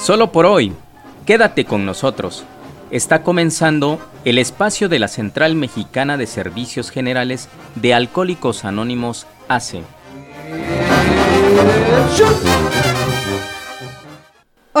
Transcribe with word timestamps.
Solo 0.00 0.32
por 0.32 0.46
hoy, 0.46 0.72
quédate 1.26 1.66
con 1.66 1.84
nosotros. 1.84 2.44
Está 2.90 3.22
comenzando 3.22 4.00
el 4.24 4.38
espacio 4.38 4.88
de 4.88 4.98
la 4.98 5.08
Central 5.08 5.54
Mexicana 5.54 6.16
de 6.16 6.26
Servicios 6.26 6.90
Generales 6.90 7.50
de 7.74 7.92
Alcohólicos 7.92 8.64
Anónimos 8.64 9.26
ACE. 9.46 9.82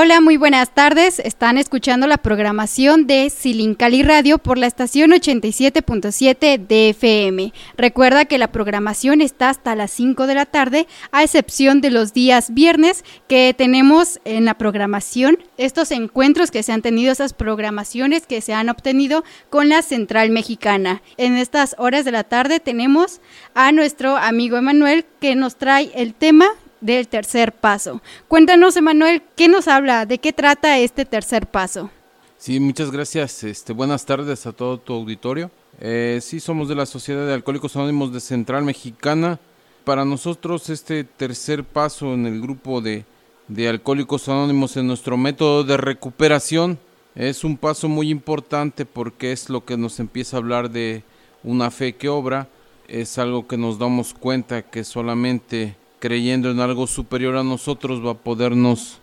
Hola, 0.02 0.22
muy 0.22 0.38
buenas 0.38 0.72
tardes. 0.72 1.18
Están 1.18 1.58
escuchando 1.58 2.06
la 2.06 2.16
programación 2.16 3.06
de 3.06 3.28
Silincali 3.28 4.02
Radio 4.02 4.38
por 4.38 4.56
la 4.56 4.66
estación 4.66 5.10
87.7 5.10 6.66
de 6.66 6.88
FM. 6.88 7.52
Recuerda 7.76 8.24
que 8.24 8.38
la 8.38 8.50
programación 8.50 9.20
está 9.20 9.50
hasta 9.50 9.76
las 9.76 9.90
5 9.90 10.26
de 10.26 10.34
la 10.34 10.46
tarde, 10.46 10.86
a 11.12 11.22
excepción 11.22 11.82
de 11.82 11.90
los 11.90 12.14
días 12.14 12.54
viernes 12.54 13.04
que 13.28 13.54
tenemos 13.54 14.20
en 14.24 14.46
la 14.46 14.54
programación 14.54 15.36
estos 15.58 15.90
encuentros 15.90 16.50
que 16.50 16.62
se 16.62 16.72
han 16.72 16.80
tenido, 16.80 17.12
esas 17.12 17.34
programaciones 17.34 18.26
que 18.26 18.40
se 18.40 18.54
han 18.54 18.70
obtenido 18.70 19.22
con 19.50 19.68
la 19.68 19.82
Central 19.82 20.30
Mexicana. 20.30 21.02
En 21.18 21.36
estas 21.36 21.76
horas 21.76 22.06
de 22.06 22.12
la 22.12 22.24
tarde 22.24 22.58
tenemos 22.58 23.20
a 23.52 23.70
nuestro 23.70 24.16
amigo 24.16 24.56
Emanuel 24.56 25.04
que 25.20 25.34
nos 25.36 25.56
trae 25.56 25.90
el 25.94 26.14
tema 26.14 26.46
del 26.80 27.08
tercer 27.08 27.52
paso. 27.52 28.00
Cuéntanos, 28.28 28.76
Emanuel, 28.76 29.22
¿qué 29.36 29.48
nos 29.48 29.68
habla? 29.68 30.06
¿De 30.06 30.18
qué 30.18 30.32
trata 30.32 30.78
este 30.78 31.04
tercer 31.04 31.46
paso? 31.46 31.90
Sí, 32.38 32.58
muchas 32.60 32.90
gracias. 32.90 33.44
Este, 33.44 33.72
buenas 33.72 34.06
tardes 34.06 34.46
a 34.46 34.52
todo 34.52 34.78
tu 34.78 34.94
auditorio. 34.94 35.50
Eh, 35.80 36.20
sí, 36.22 36.40
somos 36.40 36.68
de 36.68 36.74
la 36.74 36.86
Sociedad 36.86 37.26
de 37.26 37.34
Alcohólicos 37.34 37.76
Anónimos 37.76 38.12
de 38.12 38.20
Central 38.20 38.64
Mexicana. 38.64 39.38
Para 39.84 40.04
nosotros 40.04 40.68
este 40.70 41.04
tercer 41.04 41.64
paso 41.64 42.14
en 42.14 42.26
el 42.26 42.40
grupo 42.40 42.80
de, 42.80 43.04
de 43.48 43.68
Alcohólicos 43.68 44.28
Anónimos 44.28 44.76
en 44.76 44.86
nuestro 44.86 45.16
método 45.16 45.64
de 45.64 45.76
recuperación 45.76 46.78
es 47.14 47.42
un 47.44 47.56
paso 47.56 47.88
muy 47.88 48.08
importante 48.08 48.86
porque 48.86 49.32
es 49.32 49.50
lo 49.50 49.64
que 49.64 49.76
nos 49.76 49.98
empieza 49.98 50.36
a 50.36 50.40
hablar 50.40 50.70
de 50.70 51.02
una 51.42 51.70
fe 51.70 51.96
que 51.96 52.08
obra. 52.08 52.48
Es 52.88 53.18
algo 53.18 53.46
que 53.46 53.56
nos 53.56 53.78
damos 53.78 54.14
cuenta 54.14 54.62
que 54.62 54.84
solamente 54.84 55.76
creyendo 56.00 56.50
en 56.50 56.58
algo 56.60 56.86
superior 56.86 57.36
a 57.36 57.44
nosotros 57.44 58.04
va 58.04 58.12
a 58.12 58.14
podernos 58.14 58.98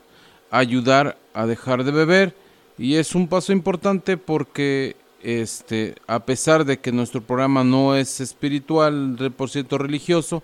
ayudar 0.52 1.17
a 1.34 1.45
dejar 1.45 1.84
de 1.84 1.92
beber. 1.92 2.36
Y 2.78 2.95
es 2.95 3.16
un 3.16 3.28
paso 3.28 3.53
importante 3.53 4.17
porque 4.17 4.98
este 5.23 5.95
a 6.06 6.20
pesar 6.20 6.66
de 6.66 6.80
que 6.80 6.92
nuestro 6.92 7.22
programa 7.22 7.64
no 7.64 7.95
es 7.95 8.20
espiritual 8.20 9.34
por 9.36 9.50
cierto 9.50 9.80
religioso 9.80 10.44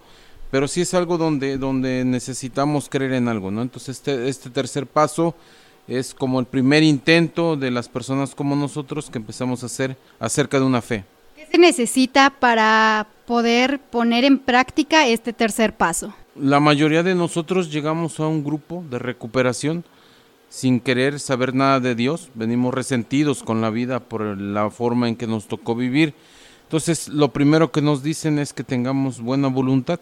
pero 0.50 0.68
sí 0.68 0.82
es 0.82 0.96
algo 0.96 1.20
donde 1.20 1.60
donde 1.60 2.04
necesitamos 2.04 2.90
creer 2.90 3.14
en 3.14 3.28
algo 3.28 3.52
no 3.52 3.62
entonces 3.62 3.98
este 3.98 4.28
este 4.28 4.50
tercer 4.50 4.88
paso 4.88 5.36
es 5.88 6.14
como 6.14 6.40
el 6.40 6.46
primer 6.46 6.84
intento 6.84 7.56
de 7.56 7.72
las 7.72 7.90
personas 7.90 8.36
como 8.36 8.56
nosotros 8.56 9.10
que 9.10 9.18
empezamos 9.18 9.64
a 9.64 9.66
hacer 9.66 9.98
acerca 10.20 10.60
de 10.60 10.66
una 10.66 10.82
fe. 10.82 11.04
¿Qué 11.36 11.46
se 11.46 11.58
necesita 11.58 12.30
para 12.30 13.08
poder 13.26 13.80
poner 13.80 14.24
en 14.24 14.40
práctica 14.40 15.08
este 15.08 15.34
tercer 15.34 15.76
paso? 15.76 16.14
La 16.36 16.60
mayoría 16.60 17.04
de 17.04 17.14
nosotros 17.14 17.72
llegamos 17.72 18.20
a 18.20 18.28
un 18.28 18.44
grupo 18.44 18.84
de 18.90 18.98
recuperación 18.98 19.84
sin 20.50 20.80
querer 20.80 21.20
saber 21.20 21.54
nada 21.54 21.80
de 21.80 21.96
Dios, 21.96 22.30
venimos 22.36 22.74
resentidos 22.74 23.42
con 23.42 23.62
la 23.62 23.72
vida 23.72 24.00
por 24.00 24.22
la 24.22 24.70
forma 24.70 25.08
en 25.08 25.16
que 25.16 25.26
nos 25.26 25.48
tocó 25.48 25.76
vivir. 25.76 26.14
Entonces, 26.64 27.08
lo 27.08 27.30
primero 27.30 27.72
que 27.72 27.82
nos 27.82 28.04
dicen 28.04 28.38
es 28.38 28.54
que 28.54 28.64
tengamos 28.64 29.20
buena 29.20 29.48
voluntad. 29.48 30.00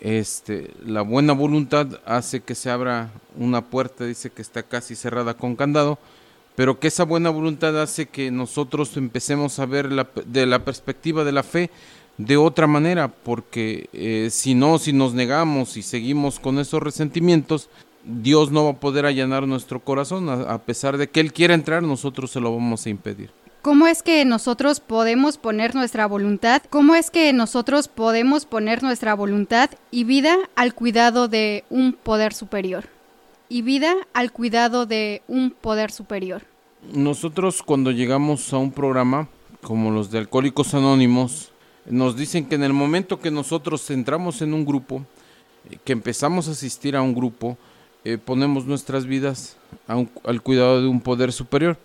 Este, 0.00 0.72
la 0.84 1.02
buena 1.02 1.32
voluntad 1.34 2.00
hace 2.04 2.40
que 2.40 2.54
se 2.54 2.70
abra 2.70 3.10
una 3.36 3.62
puerta, 3.62 4.04
dice 4.04 4.30
que 4.30 4.42
está 4.42 4.62
casi 4.62 4.94
cerrada 4.96 5.34
con 5.34 5.56
candado, 5.56 5.98
pero 6.56 6.78
que 6.78 6.88
esa 6.88 7.04
buena 7.04 7.30
voluntad 7.30 7.80
hace 7.80 8.06
que 8.06 8.30
nosotros 8.30 8.96
empecemos 8.96 9.58
a 9.58 9.66
ver 9.66 9.90
la, 9.90 10.08
de 10.24 10.46
la 10.46 10.64
perspectiva 10.64 11.22
de 11.24 11.32
la 11.32 11.42
fe 11.42 11.70
de 12.26 12.36
otra 12.36 12.66
manera, 12.66 13.08
porque 13.08 13.88
eh, 13.92 14.28
si 14.30 14.54
no, 14.54 14.78
si 14.78 14.92
nos 14.92 15.14
negamos 15.14 15.76
y 15.76 15.82
seguimos 15.82 16.38
con 16.38 16.58
esos 16.58 16.82
resentimientos, 16.82 17.70
Dios 18.04 18.50
no 18.50 18.64
va 18.64 18.70
a 18.72 18.80
poder 18.80 19.06
allanar 19.06 19.46
nuestro 19.46 19.80
corazón, 19.80 20.28
a, 20.28 20.58
pesar 20.58 20.98
de 20.98 21.08
que 21.08 21.20
Él 21.20 21.32
quiera 21.32 21.54
entrar, 21.54 21.82
nosotros 21.82 22.30
se 22.30 22.40
lo 22.40 22.54
vamos 22.54 22.84
a 22.84 22.90
impedir. 22.90 23.30
¿Cómo 23.62 23.86
es 23.86 24.02
que 24.02 24.24
nosotros 24.24 24.80
podemos 24.80 25.38
poner 25.38 25.74
nuestra 25.74 26.06
voluntad? 26.06 26.62
¿Cómo 26.70 26.94
es 26.94 27.10
que 27.10 27.32
nosotros 27.32 27.88
podemos 27.88 28.46
poner 28.46 28.82
nuestra 28.82 29.14
voluntad 29.14 29.70
y 29.90 30.04
vida 30.04 30.36
al 30.56 30.74
cuidado 30.74 31.28
de 31.28 31.64
un 31.68 31.92
poder 31.92 32.32
superior? 32.32 32.88
Y 33.48 33.62
vida 33.62 33.94
al 34.14 34.32
cuidado 34.32 34.86
de 34.86 35.22
un 35.26 35.50
poder 35.50 35.90
superior. 35.90 36.42
Nosotros 36.92 37.62
cuando 37.62 37.90
llegamos 37.90 38.52
a 38.52 38.58
un 38.58 38.72
programa 38.72 39.28
como 39.62 39.90
los 39.90 40.10
de 40.10 40.18
Alcohólicos 40.18 40.72
Anónimos, 40.74 41.52
nos 41.86 42.16
dicen 42.16 42.46
que 42.46 42.54
en 42.54 42.62
el 42.62 42.72
momento 42.72 43.20
que 43.20 43.30
nosotros 43.30 43.88
entramos 43.90 44.42
en 44.42 44.54
un 44.54 44.64
grupo, 44.64 45.04
eh, 45.70 45.78
que 45.84 45.92
empezamos 45.92 46.48
a 46.48 46.52
asistir 46.52 46.96
a 46.96 47.02
un 47.02 47.14
grupo, 47.14 47.56
eh, 48.04 48.18
ponemos 48.18 48.66
nuestras 48.66 49.06
vidas 49.06 49.56
al 49.86 50.42
cuidado 50.42 50.80
de 50.80 50.88
un 50.88 51.00
poder 51.00 51.32
superior. 51.32 51.76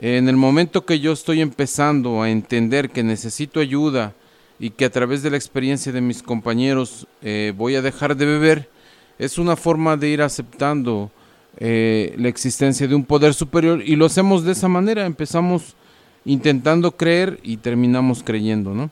en 0.00 0.28
el 0.28 0.36
momento 0.36 0.86
que 0.86 1.00
yo 1.00 1.12
estoy 1.12 1.42
empezando 1.42 2.22
a 2.22 2.30
entender 2.30 2.88
que 2.88 3.02
necesito 3.02 3.60
ayuda 3.60 4.14
y 4.58 4.70
que 4.70 4.86
a 4.86 4.90
través 4.90 5.22
de 5.22 5.30
la 5.30 5.36
experiencia 5.36 5.92
de 5.92 6.00
mis 6.00 6.22
compañeros 6.22 7.06
eh, 7.20 7.52
voy 7.56 7.76
a 7.76 7.82
dejar 7.82 8.16
de 8.16 8.24
beber, 8.24 8.70
es 9.18 9.36
una 9.36 9.54
forma 9.54 9.98
de 9.98 10.08
ir 10.08 10.22
aceptando 10.22 11.10
la 11.58 12.28
existencia 12.28 12.88
de 12.88 12.94
un 12.94 13.04
poder 13.04 13.34
superior 13.34 13.82
y 13.84 13.94
lo 13.94 14.06
hacemos 14.06 14.42
de 14.42 14.52
esa 14.52 14.68
manera, 14.68 15.04
empezamos 15.04 15.76
intentando 16.24 16.96
creer 16.96 17.38
y 17.42 17.58
terminamos 17.58 18.22
creyendo, 18.22 18.74
¿no? 18.74 18.90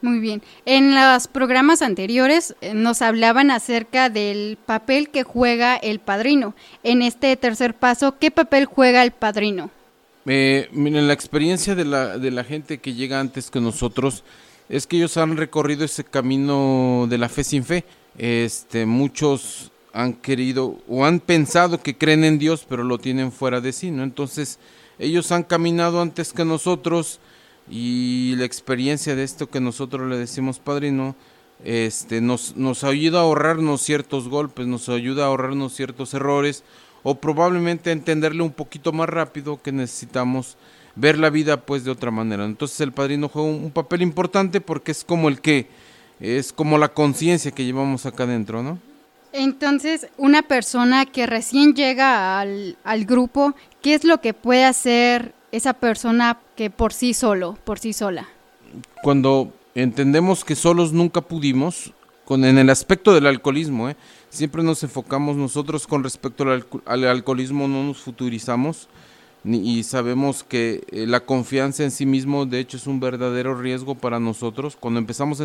Muy 0.00 0.20
bien. 0.20 0.42
En 0.64 0.94
los 0.94 1.26
programas 1.26 1.82
anteriores 1.82 2.54
eh, 2.60 2.74
nos 2.74 3.02
hablaban 3.02 3.50
acerca 3.50 4.08
del 4.08 4.56
papel 4.64 5.10
que 5.10 5.22
juega 5.22 5.76
el 5.76 5.98
padrino. 5.98 6.54
En 6.82 7.02
este 7.02 7.36
tercer 7.36 7.74
paso, 7.74 8.16
¿qué 8.18 8.30
papel 8.30 8.66
juega 8.66 9.02
el 9.02 9.10
padrino? 9.10 9.70
Eh, 10.26 10.68
miren, 10.72 11.06
la 11.06 11.12
experiencia 11.12 11.74
de 11.74 11.84
la, 11.84 12.44
gente 12.44 12.78
que 12.78 12.94
llega 12.94 13.20
antes 13.20 13.50
que 13.50 13.60
nosotros 13.60 14.24
es 14.68 14.86
que 14.86 14.96
ellos 14.96 15.16
han 15.16 15.36
recorrido 15.36 15.84
ese 15.84 16.04
camino 16.04 17.06
de 17.08 17.18
la 17.18 17.28
fe 17.28 17.44
sin 17.44 17.64
fe. 17.64 17.84
Este, 18.18 18.86
muchos 18.86 19.70
han 19.92 20.14
querido 20.14 20.78
o 20.88 21.04
han 21.04 21.20
pensado 21.20 21.80
que 21.80 21.96
creen 21.96 22.24
en 22.24 22.38
Dios, 22.38 22.66
pero 22.68 22.82
lo 22.82 22.98
tienen 22.98 23.30
fuera 23.30 23.60
de 23.60 23.72
sí, 23.72 23.90
¿no? 23.90 24.02
Entonces, 24.02 24.58
ellos 24.98 25.30
han 25.30 25.44
caminado 25.44 26.00
antes 26.00 26.32
que 26.32 26.44
nosotros 26.44 27.20
y 27.68 28.34
la 28.36 28.44
experiencia 28.44 29.16
de 29.16 29.24
esto 29.24 29.48
que 29.48 29.60
nosotros 29.60 30.08
le 30.08 30.16
decimos 30.16 30.58
padrino 30.58 31.16
este 31.64 32.20
nos, 32.20 32.56
nos 32.56 32.84
ayuda 32.84 33.20
a 33.20 33.22
ahorrarnos 33.22 33.82
ciertos 33.82 34.28
golpes, 34.28 34.66
nos 34.66 34.88
ayuda 34.88 35.24
a 35.24 35.28
ahorrarnos 35.28 35.74
ciertos 35.74 36.12
errores 36.14 36.64
o 37.02 37.14
probablemente 37.16 37.90
a 37.90 37.92
entenderle 37.92 38.42
un 38.42 38.52
poquito 38.52 38.92
más 38.92 39.08
rápido 39.08 39.60
que 39.62 39.72
necesitamos 39.72 40.56
ver 40.96 41.18
la 41.18 41.30
vida 41.30 41.60
pues 41.60 41.84
de 41.84 41.90
otra 41.90 42.10
manera. 42.10 42.44
Entonces 42.44 42.80
el 42.80 42.92
padrino 42.92 43.28
juega 43.28 43.48
un, 43.48 43.70
papel 43.70 44.02
importante 44.02 44.60
porque 44.60 44.92
es 44.92 45.04
como 45.04 45.28
el 45.28 45.40
que 45.40 45.68
es 46.20 46.52
como 46.52 46.78
la 46.78 46.88
conciencia 46.88 47.50
que 47.50 47.64
llevamos 47.64 48.06
acá 48.06 48.24
adentro, 48.24 48.62
¿no? 48.62 48.78
Entonces, 49.32 50.08
una 50.16 50.40
persona 50.40 51.04
que 51.04 51.26
recién 51.26 51.74
llega 51.74 52.40
al, 52.40 52.78
al 52.84 53.04
grupo, 53.04 53.54
¿qué 53.82 53.92
es 53.92 54.04
lo 54.04 54.22
que 54.22 54.32
puede 54.32 54.64
hacer 54.64 55.34
esa 55.52 55.74
persona 55.74 56.38
que 56.56 56.70
por 56.70 56.92
sí 56.92 57.14
solo, 57.14 57.58
por 57.64 57.78
sí 57.78 57.92
sola. 57.92 58.28
Cuando 59.02 59.52
entendemos 59.74 60.44
que 60.44 60.54
solos 60.54 60.92
nunca 60.92 61.20
pudimos, 61.20 61.92
con, 62.24 62.44
en 62.44 62.58
el 62.58 62.70
aspecto 62.70 63.14
del 63.14 63.26
alcoholismo, 63.26 63.88
¿eh? 63.88 63.96
siempre 64.30 64.62
nos 64.62 64.82
enfocamos 64.82 65.36
nosotros 65.36 65.86
con 65.86 66.02
respecto 66.02 66.44
al, 66.84 67.04
alcoholismo, 67.04 67.68
no 67.68 67.84
nos 67.84 67.98
futurizamos 67.98 68.88
y 69.44 69.84
sabemos 69.84 70.42
que 70.42 70.82
eh, 70.90 71.06
la 71.06 71.20
confianza 71.20 71.84
en 71.84 71.92
sí 71.92 72.04
mismo, 72.04 72.46
de 72.46 72.58
hecho, 72.58 72.76
es 72.76 72.88
un 72.88 72.98
verdadero 72.98 73.54
riesgo 73.54 73.94
para 73.94 74.18
nosotros. 74.18 74.76
Cuando 74.78 74.98
empezamos 74.98 75.40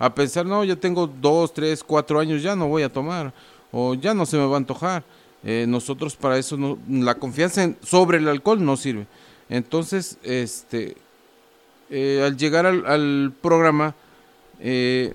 a 0.00 0.14
pensar, 0.14 0.46
no, 0.46 0.64
ya 0.64 0.74
tengo 0.74 1.06
dos, 1.06 1.54
tres, 1.54 1.84
cuatro 1.84 2.18
años, 2.18 2.42
ya 2.42 2.56
no 2.56 2.66
voy 2.66 2.82
a 2.82 2.92
tomar, 2.92 3.32
o 3.70 3.94
ya 3.94 4.14
no 4.14 4.26
se 4.26 4.36
me 4.36 4.46
va 4.46 4.54
a 4.54 4.58
antojar. 4.58 5.04
Eh, 5.44 5.64
nosotros 5.68 6.16
para 6.16 6.38
eso, 6.38 6.58
la 6.88 7.14
confianza 7.14 7.72
sobre 7.84 8.18
el 8.18 8.26
alcohol 8.26 8.64
no 8.64 8.76
sirve. 8.76 9.06
Entonces, 9.48 10.18
este, 10.22 10.96
eh, 11.90 12.22
al 12.24 12.36
llegar 12.36 12.66
al, 12.66 13.32
programa, 13.40 13.94
eh, 14.60 15.14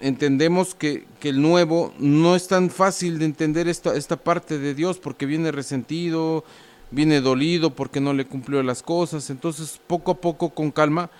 entendemos 0.00 0.74
que, 0.74 1.04
que, 1.20 1.30
el 1.30 1.40
nuevo 1.40 1.94
no 1.98 2.36
es 2.36 2.48
tan 2.48 2.70
fácil 2.70 3.18
de 3.18 3.24
entender 3.24 3.68
esta, 3.68 3.96
esta 3.96 4.16
parte 4.16 4.58
de 4.58 4.74
Dios 4.74 4.98
porque 4.98 5.26
viene 5.26 5.52
resentido, 5.52 6.44
viene 6.90 7.20
dolido 7.20 7.70
porque 7.70 8.00
no 8.00 8.12
le 8.12 8.26
cumplió 8.26 8.62
las 8.62 8.82
cosas. 8.82 9.30
Entonces, 9.30 9.80
poco 9.86 10.12
a 10.12 10.20
poco, 10.20 10.50
con 10.50 10.70
calma, 10.70 11.10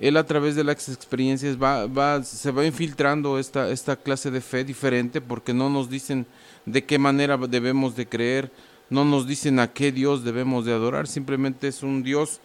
él 0.00 0.16
a 0.16 0.24
través 0.24 0.56
de 0.56 0.64
las 0.64 0.88
experiencias 0.88 1.62
va, 1.62 1.86
va, 1.86 2.22
se 2.22 2.50
va 2.50 2.66
infiltrando 2.66 3.38
esta, 3.38 3.70
esta 3.70 3.96
clase 3.96 4.30
de 4.30 4.40
fe 4.40 4.64
diferente 4.64 5.20
porque 5.20 5.52
no 5.52 5.68
nos 5.68 5.90
dicen 5.90 6.26
de 6.64 6.84
qué 6.84 6.98
manera 6.98 7.36
debemos 7.36 7.96
de 7.96 8.06
creer, 8.06 8.50
no 8.90 9.04
nos 9.04 9.26
dicen 9.26 9.58
a 9.58 9.72
qué 9.72 9.92
Dios 9.92 10.24
debemos 10.24 10.64
de 10.64 10.72
adorar, 10.72 11.06
simplemente 11.06 11.68
es 11.68 11.82
un 11.82 12.02
Dios 12.02 12.40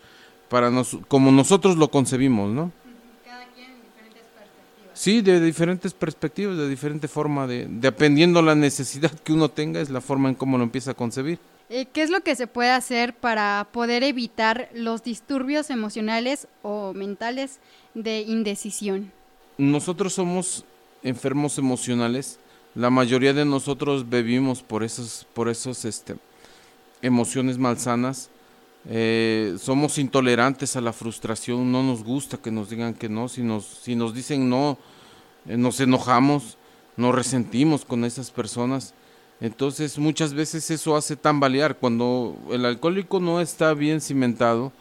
para 0.50 0.70
nos, 0.70 0.98
como 1.08 1.32
nosotros 1.32 1.76
lo 1.76 1.90
concebimos, 1.90 2.52
¿no? 2.52 2.72
Cada 3.26 3.46
quien 3.48 3.72
en 3.72 3.82
diferentes 3.82 4.24
perspectivas. 4.24 4.92
Sí, 4.94 5.22
de 5.22 5.42
diferentes 5.42 5.94
perspectivas, 5.94 6.58
de 6.58 6.70
diferente 6.70 7.08
forma, 7.08 7.48
de, 7.48 7.68
dependiendo 7.68 8.42
la 8.42 8.56
necesidad 8.56 9.12
que 9.12 9.34
uno 9.34 9.50
tenga, 9.50 9.82
es 9.82 9.90
la 9.90 10.02
forma 10.02 10.30
en 10.30 10.36
cómo 10.36 10.58
lo 10.58 10.64
empieza 10.64 10.92
a 10.92 10.94
concebir. 10.94 11.40
Eh, 11.70 11.88
¿Qué 11.92 12.04
es 12.04 12.12
lo 12.12 12.22
que 12.22 12.36
se 12.36 12.46
puede 12.46 12.70
hacer 12.70 13.16
para 13.16 13.68
poder 13.72 14.04
evitar 14.04 14.70
los 14.76 15.04
disturbios 15.04 15.72
emocionales 15.72 16.48
o 16.62 16.94
mentales 16.94 17.60
de 17.96 18.22
indecisión? 18.22 19.12
Nosotros 19.58 20.14
somos 20.14 20.64
enfermos 21.02 21.58
emocionales. 21.58 22.40
La 22.76 22.92
mayoría 22.92 23.34
de 23.34 23.46
nosotros 23.46 24.08
vivimos 24.08 24.62
por 24.62 24.84
esos, 24.84 25.26
por 25.34 25.50
esos 25.50 25.86
este, 25.86 26.18
emociones 27.02 27.58
malsanas. 27.58 28.30
Eh, 28.88 29.56
somos 29.60 29.98
intolerantes 29.98 30.76
a 30.76 30.82
la 30.82 30.94
frustración, 30.94 31.72
no 31.72 31.82
nos 31.82 32.04
gusta 32.04 32.38
que 32.38 32.52
nos 32.52 32.70
digan 32.70 32.94
que 32.94 33.10
no, 33.10 33.28
si 33.28 33.42
nos, 33.42 33.66
si 33.66 33.96
nos 33.96 34.14
dicen 34.14 34.48
no, 34.48 34.78
eh, 35.48 35.58
nos 35.58 35.80
enojamos, 35.80 36.58
nos 36.96 37.16
resentimos 37.16 37.84
con 37.84 38.06
esas 38.06 38.32
personas. 38.32 38.94
Entonces 39.42 39.98
muchas 39.98 40.34
veces 40.34 40.70
eso 40.72 40.96
hace 40.96 41.16
tambalear. 41.16 41.78
Cuando 41.78 42.38
el 42.52 42.66
alcohólico 42.66 43.20
no 43.20 43.42
está 43.42 43.74
bien 43.74 44.02
cimentado, 44.02 44.72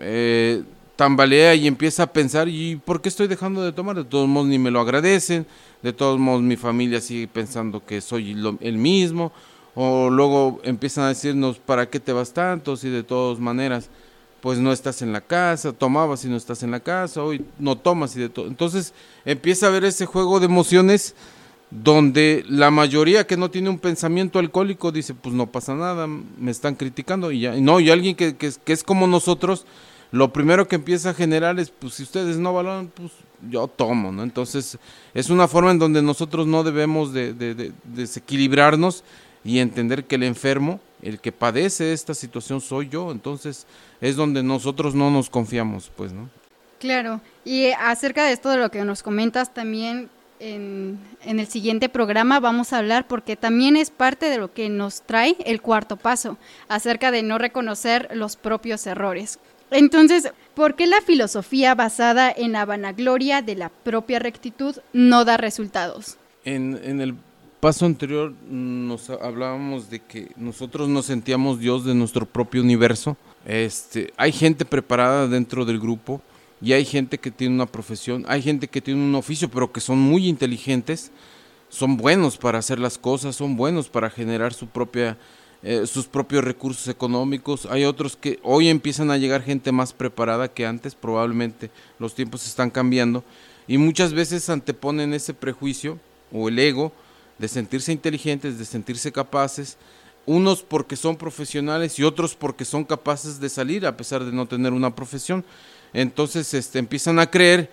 eh, 0.00 0.64
tambalea 0.96 1.54
y 1.54 1.66
empieza 1.66 2.04
a 2.04 2.12
pensar, 2.12 2.48
¿y 2.48 2.76
por 2.76 3.00
qué 3.00 3.10
estoy 3.10 3.28
dejando 3.28 3.62
de 3.62 3.72
tomar? 3.72 3.96
De 3.96 4.04
todos 4.04 4.26
modos 4.26 4.48
ni 4.48 4.58
me 4.58 4.70
lo 4.70 4.80
agradecen, 4.80 5.46
de 5.82 5.92
todos 5.92 6.18
modos 6.18 6.42
mi 6.42 6.56
familia 6.56 7.00
sigue 7.00 7.28
pensando 7.28 7.84
que 7.84 8.00
soy 8.00 8.34
el 8.60 8.78
mismo, 8.78 9.30
o 9.78 10.08
luego 10.08 10.58
empiezan 10.64 11.04
a 11.04 11.08
decirnos, 11.08 11.58
¿para 11.58 11.88
qué 11.88 12.00
te 12.00 12.14
vas 12.14 12.32
tanto? 12.32 12.76
Si 12.78 12.88
de 12.88 13.02
todas 13.02 13.38
maneras, 13.38 13.90
pues 14.40 14.58
no 14.58 14.72
estás 14.72 15.02
en 15.02 15.12
la 15.12 15.20
casa, 15.20 15.74
tomabas 15.74 16.24
y 16.24 16.28
no 16.28 16.36
estás 16.36 16.62
en 16.62 16.70
la 16.70 16.80
casa, 16.80 17.22
hoy 17.22 17.44
no 17.58 17.76
tomas 17.76 18.16
y 18.16 18.20
de 18.20 18.30
todo. 18.30 18.46
Entonces 18.46 18.94
empieza 19.26 19.66
a 19.66 19.70
ver 19.70 19.84
ese 19.84 20.06
juego 20.06 20.40
de 20.40 20.46
emociones 20.46 21.14
donde 21.70 22.42
la 22.48 22.70
mayoría 22.70 23.26
que 23.26 23.36
no 23.36 23.50
tiene 23.50 23.68
un 23.68 23.78
pensamiento 23.78 24.38
alcohólico 24.38 24.92
dice, 24.92 25.12
pues 25.12 25.34
no 25.34 25.46
pasa 25.52 25.74
nada, 25.74 26.06
me 26.06 26.50
están 26.50 26.74
criticando 26.74 27.30
y 27.30 27.40
ya. 27.40 27.54
No, 27.56 27.78
y 27.78 27.90
alguien 27.90 28.16
que, 28.16 28.34
que, 28.34 28.72
es 28.72 28.82
como 28.82 29.06
nosotros, 29.06 29.66
lo 30.10 30.32
primero 30.32 30.66
que 30.68 30.76
empieza 30.76 31.10
a 31.10 31.14
generar 31.14 31.60
es, 31.60 31.68
pues 31.68 31.92
si 31.92 32.02
ustedes 32.02 32.38
no 32.38 32.54
valoran, 32.54 32.90
pues 32.94 33.12
yo 33.50 33.68
tomo, 33.68 34.10
¿no? 34.10 34.22
Entonces 34.22 34.78
es 35.12 35.28
una 35.28 35.48
forma 35.48 35.70
en 35.70 35.78
donde 35.78 36.00
nosotros 36.00 36.46
no 36.46 36.62
debemos 36.62 37.12
de, 37.12 37.34
de 37.34 37.72
desequilibrarnos 37.84 39.04
y 39.46 39.60
entender 39.60 40.04
que 40.04 40.16
el 40.16 40.24
enfermo, 40.24 40.80
el 41.02 41.20
que 41.20 41.30
padece 41.30 41.92
esta 41.92 42.14
situación 42.14 42.60
soy 42.60 42.88
yo, 42.88 43.12
entonces 43.12 43.64
es 44.00 44.16
donde 44.16 44.42
nosotros 44.42 44.94
no 44.94 45.10
nos 45.10 45.30
confiamos, 45.30 45.90
pues, 45.96 46.12
¿no? 46.12 46.28
Claro, 46.80 47.20
y 47.44 47.68
acerca 47.78 48.24
de 48.24 48.32
esto 48.32 48.50
de 48.50 48.58
lo 48.58 48.70
que 48.70 48.84
nos 48.84 49.04
comentas 49.04 49.54
también, 49.54 50.10
en, 50.40 50.98
en, 51.24 51.40
el 51.40 51.46
siguiente 51.46 51.88
programa 51.88 52.40
vamos 52.40 52.72
a 52.72 52.78
hablar 52.78 53.06
porque 53.06 53.36
también 53.36 53.76
es 53.76 53.90
parte 53.90 54.28
de 54.28 54.36
lo 54.36 54.52
que 54.52 54.68
nos 54.68 55.00
trae 55.00 55.34
el 55.46 55.62
cuarto 55.62 55.96
paso, 55.96 56.36
acerca 56.68 57.10
de 57.10 57.22
no 57.22 57.38
reconocer 57.38 58.08
los 58.12 58.36
propios 58.36 58.86
errores. 58.86 59.38
Entonces, 59.70 60.30
¿por 60.54 60.74
qué 60.74 60.86
la 60.86 61.00
filosofía 61.00 61.74
basada 61.74 62.30
en 62.36 62.52
la 62.52 62.66
vanagloria 62.66 63.42
de 63.42 63.54
la 63.54 63.68
propia 63.68 64.18
rectitud 64.18 64.76
no 64.92 65.24
da 65.24 65.36
resultados? 65.36 66.18
En, 66.44 66.78
en 66.84 67.00
el 67.00 67.14
paso 67.66 67.84
anterior 67.84 68.32
nos 68.48 69.10
hablábamos 69.10 69.90
de 69.90 69.98
que 69.98 70.30
nosotros 70.36 70.88
nos 70.88 71.06
sentíamos 71.06 71.58
Dios 71.58 71.84
de 71.84 71.96
nuestro 71.96 72.24
propio 72.24 72.62
universo. 72.62 73.16
Este, 73.44 74.12
hay 74.16 74.30
gente 74.30 74.64
preparada 74.64 75.26
dentro 75.26 75.64
del 75.64 75.80
grupo 75.80 76.22
y 76.62 76.74
hay 76.74 76.84
gente 76.84 77.18
que 77.18 77.32
tiene 77.32 77.56
una 77.56 77.66
profesión, 77.66 78.24
hay 78.28 78.40
gente 78.40 78.68
que 78.68 78.80
tiene 78.80 79.02
un 79.02 79.16
oficio, 79.16 79.50
pero 79.50 79.72
que 79.72 79.80
son 79.80 79.98
muy 79.98 80.28
inteligentes, 80.28 81.10
son 81.68 81.96
buenos 81.96 82.36
para 82.36 82.60
hacer 82.60 82.78
las 82.78 82.98
cosas, 82.98 83.34
son 83.34 83.56
buenos 83.56 83.88
para 83.88 84.10
generar 84.10 84.54
su 84.54 84.68
propia, 84.68 85.18
eh, 85.64 85.88
sus 85.88 86.06
propios 86.06 86.44
recursos 86.44 86.86
económicos. 86.86 87.66
Hay 87.66 87.84
otros 87.84 88.14
que 88.14 88.38
hoy 88.44 88.68
empiezan 88.68 89.10
a 89.10 89.16
llegar 89.16 89.42
gente 89.42 89.72
más 89.72 89.92
preparada 89.92 90.46
que 90.46 90.66
antes, 90.66 90.94
probablemente 90.94 91.72
los 91.98 92.14
tiempos 92.14 92.46
están 92.46 92.70
cambiando, 92.70 93.24
y 93.66 93.76
muchas 93.76 94.12
veces 94.12 94.50
anteponen 94.50 95.14
ese 95.14 95.34
prejuicio 95.34 95.98
o 96.30 96.48
el 96.48 96.60
ego 96.60 96.92
de 97.38 97.48
sentirse 97.48 97.92
inteligentes, 97.92 98.58
de 98.58 98.64
sentirse 98.64 99.12
capaces, 99.12 99.76
unos 100.24 100.62
porque 100.62 100.96
son 100.96 101.16
profesionales 101.16 101.98
y 101.98 102.02
otros 102.02 102.34
porque 102.34 102.64
son 102.64 102.84
capaces 102.84 103.38
de 103.40 103.48
salir 103.48 103.86
a 103.86 103.96
pesar 103.96 104.24
de 104.24 104.32
no 104.32 104.46
tener 104.46 104.72
una 104.72 104.94
profesión 104.94 105.44
entonces 105.92 106.52
este, 106.54 106.78
empiezan 106.78 107.18
a 107.18 107.30
creer 107.30 107.70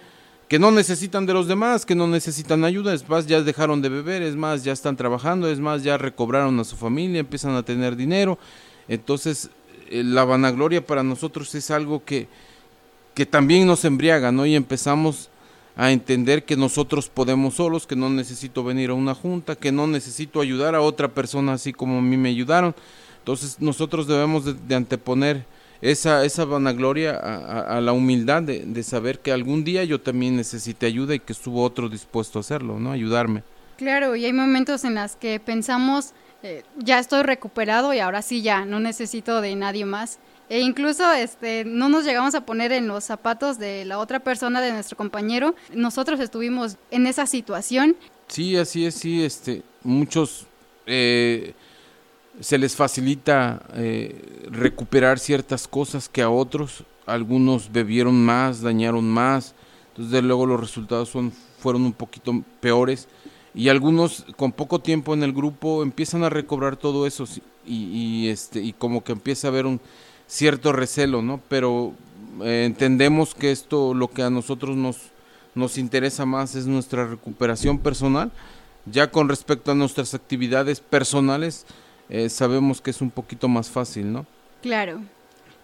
que 0.48 0.60
no 0.60 0.72
necesitan 0.72 1.26
de 1.26 1.34
los 1.34 1.48
demás, 1.48 1.86
que 1.86 1.96
no 1.96 2.08
necesitan 2.08 2.64
ayuda, 2.64 2.94
es 2.94 3.08
más, 3.10 3.28
ya 3.28 3.42
dejaron 3.42 3.82
de 3.82 3.90
beber, 3.90 4.22
es 4.22 4.36
más, 4.36 4.64
ya 4.64 4.72
están 4.72 4.96
trabajando, 4.96 5.50
es 5.50 5.60
más, 5.60 5.84
ya 5.84 5.98
recobraron 5.98 6.60
a 6.60 6.64
su 6.64 6.76
familia, 6.76 7.20
empiezan 7.20 7.56
a 7.56 7.64
tener 7.64 7.96
dinero. 7.96 8.38
Entonces, 8.88 9.50
eh, 9.90 10.04
la 10.04 10.24
vanagloria 10.24 10.86
para 10.86 11.04
nosotros 11.04 11.54
es 11.56 11.72
algo 11.72 12.06
que, 12.06 12.28
que 13.14 13.26
también 13.26 13.66
nos 13.66 13.84
embriaga, 13.84 14.32
¿no? 14.32 14.46
Y 14.46 14.56
empezamos 14.56 15.30
a 15.76 15.92
entender 15.92 16.44
que 16.44 16.56
nosotros 16.56 17.10
podemos 17.10 17.56
solos, 17.56 17.88
que 17.88 17.96
no 17.96 18.10
necesito 18.10 18.64
venir 18.64 18.92
a 18.92 18.94
una 18.94 19.16
junta, 19.16 19.56
que 19.56 19.72
no 19.72 19.88
necesito 19.88 20.40
ayudar 20.42 20.76
a 20.76 20.82
otra 20.82 21.08
persona 21.08 21.54
así 21.54 21.74
como 21.74 21.98
a 21.98 22.02
mí 22.02 22.18
me 22.18 22.30
ayudaron. 22.30 22.76
Entonces, 23.20 23.58
nosotros 23.60 24.06
debemos 24.08 24.68
de 24.68 24.76
anteponer 24.76 25.46
esa, 25.84 26.24
esa 26.24 26.46
vanagloria 26.46 27.12
a, 27.12 27.82
la 27.82 27.92
humildad 27.92 28.42
de, 28.44 28.84
saber 28.84 29.20
que 29.20 29.34
algún 29.34 29.66
día 29.66 29.84
yo 29.84 30.00
también 30.00 30.38
necesité 30.38 30.86
ayuda 30.86 31.14
y 31.14 31.20
que 31.20 31.34
estuvo 31.34 31.62
otro 31.62 31.90
dispuesto 31.90 32.40
a 32.40 32.42
hacerlo, 32.42 32.80
¿no? 32.80 32.92
Ayudarme. 32.92 33.44
Claro, 33.78 34.16
y 34.16 34.24
hay 34.24 34.32
momentos 34.32 34.86
en 34.86 34.96
los 34.96 35.18
que 35.18 35.42
pensamos, 35.42 36.14
eh, 36.42 36.64
ya 36.78 37.00
estoy 37.00 37.24
recuperado 37.24 37.94
y 37.94 38.00
ahora 38.00 38.22
sí 38.22 38.42
ya, 38.42 38.64
no 38.64 38.80
necesito 38.80 39.42
de 39.42 39.56
nadie 39.56 39.86
más. 39.86 40.20
E 40.54 40.60
incluso 40.60 41.12
este, 41.14 41.66
no 41.66 41.90
nos 41.90 42.06
llegamos 42.06 42.36
a 42.36 42.46
poner 42.46 42.72
en 42.74 42.88
los 42.88 43.06
zapatos 43.06 43.58
de 43.58 43.86
la 43.86 43.98
otra 43.98 44.20
persona, 44.20 44.62
de 44.62 44.72
nuestro 44.72 44.96
compañero. 44.96 45.56
Nosotros 45.74 46.20
estuvimos 46.20 46.78
en 46.92 47.08
esa 47.08 47.26
situación. 47.26 47.96
Sí, 48.28 48.56
así 48.56 48.86
es, 48.86 48.94
sí, 48.94 49.24
este, 49.24 49.64
muchos... 49.82 50.46
Eh, 50.86 51.56
se 52.40 52.60
les 52.60 52.76
facilita 52.76 53.64
eh, 53.74 54.44
recuperar 54.52 55.18
ciertas 55.18 55.68
cosas 55.68 56.08
que 56.08 56.22
a 56.22 56.30
otros, 56.30 56.84
algunos 57.08 57.72
bebieron 57.72 58.24
más, 58.24 58.62
dañaron 58.62 59.10
más, 59.10 59.56
entonces 59.90 60.24
luego 60.24 60.46
los 60.46 60.60
resultados 60.60 61.10
son, 61.10 61.32
fueron 61.32 61.82
un 61.82 61.94
poquito 61.94 62.44
peores 62.60 63.08
y 63.56 63.70
algunos 63.70 64.24
con 64.36 64.52
poco 64.52 64.80
tiempo 64.80 65.16
en 65.16 65.24
el 65.24 65.34
grupo 65.34 65.82
empiezan 65.82 66.24
a 66.24 66.30
recobrar 66.30 66.76
todo 66.76 67.08
eso 67.08 67.26
y, 67.66 68.28
este 68.28 68.62
y 68.62 68.74
como 68.74 69.04
que 69.04 69.14
empieza 69.14 69.48
a 69.48 69.52
haber 69.52 69.66
un 69.66 69.80
cierto 70.34 70.72
recelo, 70.72 71.22
¿no? 71.22 71.40
Pero 71.48 71.94
eh, 72.42 72.64
entendemos 72.66 73.36
que 73.36 73.52
esto 73.52 73.94
lo 73.94 74.10
que 74.10 74.24
a 74.24 74.30
nosotros 74.30 74.76
nos 74.76 75.14
nos 75.56 75.78
interesa 75.78 76.26
más 76.26 76.56
es 76.56 76.66
nuestra 76.66 77.06
recuperación 77.06 77.78
personal. 77.80 78.32
Ya 78.86 79.12
con 79.12 79.30
respecto 79.30 79.72
a 79.72 79.76
nuestras 79.76 80.14
actividades 80.14 80.80
personales, 80.80 81.66
eh, 82.10 82.30
sabemos 82.30 82.82
que 82.82 82.92
es 82.92 83.02
un 83.02 83.12
poquito 83.12 83.48
más 83.48 83.70
fácil, 83.70 84.12
¿no? 84.12 84.26
Claro. 84.62 85.02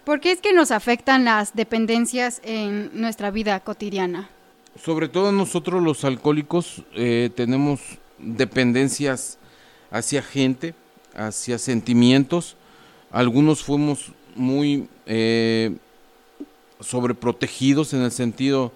¿Por 0.05 0.19
qué 0.21 0.31
es 0.31 0.39
que 0.39 0.53
nos 0.53 0.71
afectan 0.71 1.25
las 1.25 1.53
dependencias 1.53 2.41
en 2.43 2.89
nuestra 2.93 3.31
vida 3.31 3.59
cotidiana? 3.59 4.29
Sobre 4.81 5.09
todo 5.09 5.31
nosotros 5.31 5.83
los 5.83 6.05
alcohólicos 6.05 6.83
eh, 6.95 7.29
tenemos 7.35 7.81
dependencias 8.17 9.37
hacia 9.91 10.21
gente, 10.21 10.73
hacia 11.15 11.57
sentimientos. 11.57 12.55
Algunos 13.11 13.63
fuimos 13.63 14.13
muy 14.39 14.87
eh, 15.05 15.75
sobreprotegidos 16.79 17.93
en 17.93 18.01
el 18.01 18.11
sentido 18.11 18.71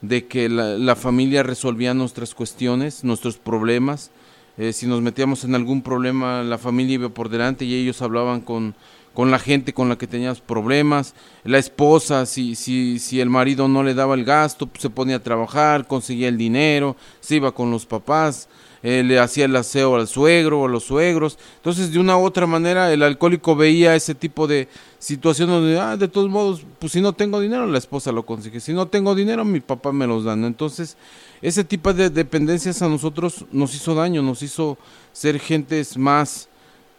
de 0.00 0.26
que 0.26 0.48
la 0.48 0.96
familia 0.96 1.44
resolvía 1.44 1.94
nuestras 1.94 2.34
cuestiones, 2.34 3.04
nuestros 3.04 3.36
problemas 3.36 4.10
eh, 4.58 4.72
si 4.72 4.86
nos 4.86 5.00
metíamos 5.00 5.44
en 5.44 5.54
algún 5.54 5.82
problema, 5.82 6.42
la 6.42 6.58
familia 6.58 6.94
iba 6.94 7.08
por 7.08 7.30
delante 7.30 7.64
y 7.64 7.74
ellos 7.74 8.02
hablaban 8.02 8.42
con, 8.42 8.74
con 9.14 9.30
la 9.30 9.38
gente 9.38 9.72
con 9.72 9.88
la 9.88 9.96
que 9.96 10.06
teníamos 10.06 10.40
problemas. 10.40 11.14
La 11.44 11.58
esposa, 11.58 12.26
si, 12.26 12.54
si, 12.54 12.98
si 12.98 13.20
el 13.20 13.30
marido 13.30 13.66
no 13.68 13.82
le 13.82 13.94
daba 13.94 14.14
el 14.14 14.24
gasto, 14.24 14.66
pues 14.66 14.82
se 14.82 14.90
ponía 14.90 15.16
a 15.16 15.22
trabajar, 15.22 15.86
conseguía 15.86 16.28
el 16.28 16.36
dinero, 16.36 16.96
se 17.20 17.36
iba 17.36 17.52
con 17.52 17.70
los 17.70 17.86
papás, 17.86 18.48
eh, 18.82 19.02
le 19.04 19.18
hacía 19.18 19.44
el 19.44 19.56
aseo 19.56 19.96
al 19.96 20.08
suegro 20.08 20.60
o 20.60 20.66
a 20.66 20.68
los 20.68 20.84
suegros. 20.84 21.38
Entonces, 21.56 21.92
de 21.92 21.98
una 21.98 22.16
u 22.16 22.24
otra 22.24 22.46
manera, 22.46 22.92
el 22.92 23.02
alcohólico 23.02 23.54
veía 23.56 23.94
ese 23.94 24.14
tipo 24.14 24.46
de 24.46 24.68
situaciones 24.98 25.54
donde, 25.54 25.78
ah, 25.78 25.96
de 25.96 26.08
todos 26.08 26.28
modos, 26.28 26.62
pues 26.78 26.92
si 26.92 27.00
no 27.00 27.12
tengo 27.12 27.40
dinero, 27.40 27.66
la 27.66 27.78
esposa 27.78 28.12
lo 28.12 28.24
consigue. 28.24 28.60
Si 28.60 28.72
no 28.72 28.86
tengo 28.86 29.14
dinero, 29.14 29.44
mi 29.44 29.60
papá 29.60 29.92
me 29.92 30.06
los 30.06 30.24
da. 30.24 30.32
Entonces, 30.34 30.96
ese 31.40 31.64
tipo 31.64 31.92
de 31.92 32.10
dependencias 32.10 32.82
a 32.82 32.88
nosotros 32.88 33.44
nos 33.52 33.74
hizo 33.74 33.94
daño, 33.94 34.22
nos 34.22 34.42
hizo 34.42 34.78
ser 35.12 35.38
gentes 35.38 35.96
más 35.96 36.48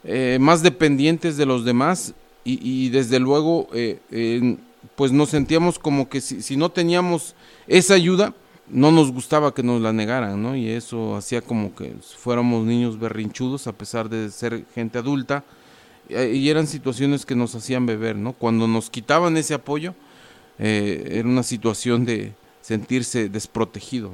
eh, 0.05 0.37
más 0.37 0.61
dependientes 0.61 1.37
de 1.37 1.45
los 1.45 1.63
demás 1.63 2.13
y, 2.43 2.89
desde 2.89 3.19
luego 3.19 3.69
eh, 3.73 4.57
pues 4.97 5.13
nos 5.13 5.29
sentíamos 5.29 5.79
como 5.79 6.09
que 6.09 6.19
si, 6.19 6.41
si, 6.41 6.57
no 6.57 6.71
teníamos 6.71 7.35
esa 7.67 7.93
ayuda 7.93 8.33
no 8.67 8.91
nos 8.91 9.11
gustaba 9.11 9.53
que 9.53 9.63
nos 9.63 9.81
la 9.81 9.93
negaran, 9.93 10.41
¿no? 10.41 10.55
Y 10.55 10.69
eso 10.69 11.15
hacía 11.15 11.41
como 11.41 11.75
que 11.75 11.93
fuéramos 12.17 12.65
niños 12.65 12.99
berrinchudos 12.99 13.67
a 13.67 13.73
pesar 13.73 14.09
de 14.09 14.31
ser 14.31 14.65
gente 14.73 14.97
adulta 14.97 15.43
y 16.09 16.49
eran 16.49 16.67
situaciones 16.67 17.25
que 17.25 17.35
nos 17.35 17.55
hacían 17.55 17.85
beber, 17.85 18.15
¿no? 18.15 18.33
Cuando 18.33 18.67
nos 18.67 18.89
quitaban 18.89 19.37
ese 19.37 19.53
apoyo 19.53 19.93
era 20.57 21.27
una 21.27 21.43
situación 21.43 22.05
de 22.05 22.33
sentirse 22.63 23.29
desprotegido. 23.29 24.11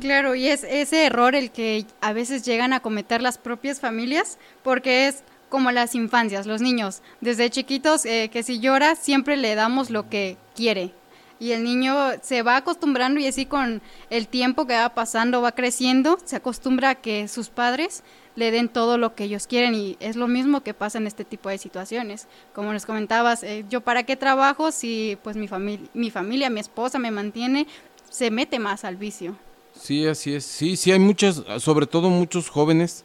Claro, 0.00 0.34
y 0.34 0.48
es 0.48 0.64
ese 0.64 1.06
error 1.06 1.34
el 1.34 1.50
que 1.50 1.86
a 2.00 2.12
veces 2.12 2.44
llegan 2.44 2.72
a 2.72 2.80
cometer 2.80 3.22
las 3.22 3.38
propias 3.38 3.80
familias, 3.80 4.38
porque 4.62 5.06
es 5.06 5.22
como 5.48 5.70
las 5.70 5.94
infancias, 5.94 6.46
los 6.46 6.60
niños, 6.60 7.02
desde 7.20 7.48
chiquitos, 7.48 8.04
eh, 8.04 8.28
que 8.32 8.42
si 8.42 8.58
llora 8.58 8.96
siempre 8.96 9.36
le 9.36 9.54
damos 9.54 9.90
lo 9.90 10.10
que 10.10 10.36
quiere. 10.56 10.92
Y 11.38 11.52
el 11.52 11.64
niño 11.64 11.94
se 12.22 12.42
va 12.42 12.56
acostumbrando 12.56 13.20
y 13.20 13.26
así 13.26 13.46
con 13.46 13.82
el 14.10 14.26
tiempo 14.28 14.66
que 14.66 14.74
va 14.74 14.94
pasando, 14.94 15.42
va 15.42 15.52
creciendo, 15.52 16.18
se 16.24 16.36
acostumbra 16.36 16.90
a 16.90 16.94
que 16.94 17.28
sus 17.28 17.50
padres 17.50 18.02
le 18.36 18.50
den 18.50 18.68
todo 18.68 18.98
lo 18.98 19.14
que 19.14 19.24
ellos 19.24 19.46
quieren 19.46 19.74
y 19.74 19.96
es 20.00 20.16
lo 20.16 20.28
mismo 20.28 20.62
que 20.62 20.74
pasa 20.74 20.98
en 20.98 21.06
este 21.06 21.24
tipo 21.24 21.48
de 21.48 21.58
situaciones. 21.58 22.26
Como 22.54 22.72
nos 22.72 22.86
comentabas, 22.86 23.42
eh, 23.42 23.64
yo 23.68 23.80
para 23.80 24.04
qué 24.04 24.16
trabajo 24.16 24.70
si 24.70 25.18
pues 25.22 25.36
mi, 25.36 25.48
familia 25.48 25.88
mi 25.94 26.10
familia, 26.10 26.50
mi 26.50 26.60
esposa 26.60 26.98
me 26.98 27.10
mantiene, 27.10 27.66
se 28.10 28.30
mete 28.30 28.58
más 28.58 28.84
al 28.84 28.96
vicio. 28.96 29.36
Sí, 29.78 30.06
así 30.06 30.34
es. 30.34 30.44
Sí, 30.44 30.76
sí 30.76 30.92
hay 30.92 30.98
muchas, 30.98 31.42
sobre 31.58 31.86
todo 31.86 32.08
muchos 32.08 32.48
jóvenes 32.48 33.04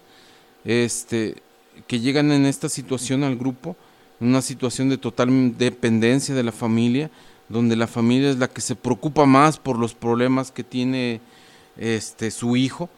este 0.63 1.35
que 1.88 2.00
llegan 2.00 2.31
en 2.31 2.45
esta 2.45 2.69
situación 2.69 3.23
al 3.23 3.38
grupo, 3.38 3.75
una 4.19 4.41
situación 4.41 4.89
de 4.89 4.97
total 4.97 5.57
dependencia 5.57 6.35
de 6.35 6.43
la 6.43 6.51
familia, 6.51 7.09
donde 7.51 7.75
la 7.75 7.88
familia 7.88 8.29
es 8.29 8.38
la 8.38 8.48
que 8.48 8.62
se 8.62 8.75
preocupa 8.75 9.25
más 9.25 9.58
por 9.58 9.77
los 9.77 9.93
problemas 9.93 10.51
que 10.51 10.63
tiene 10.63 11.22
este 11.77 12.31
su 12.31 12.55
hijo 12.55 12.89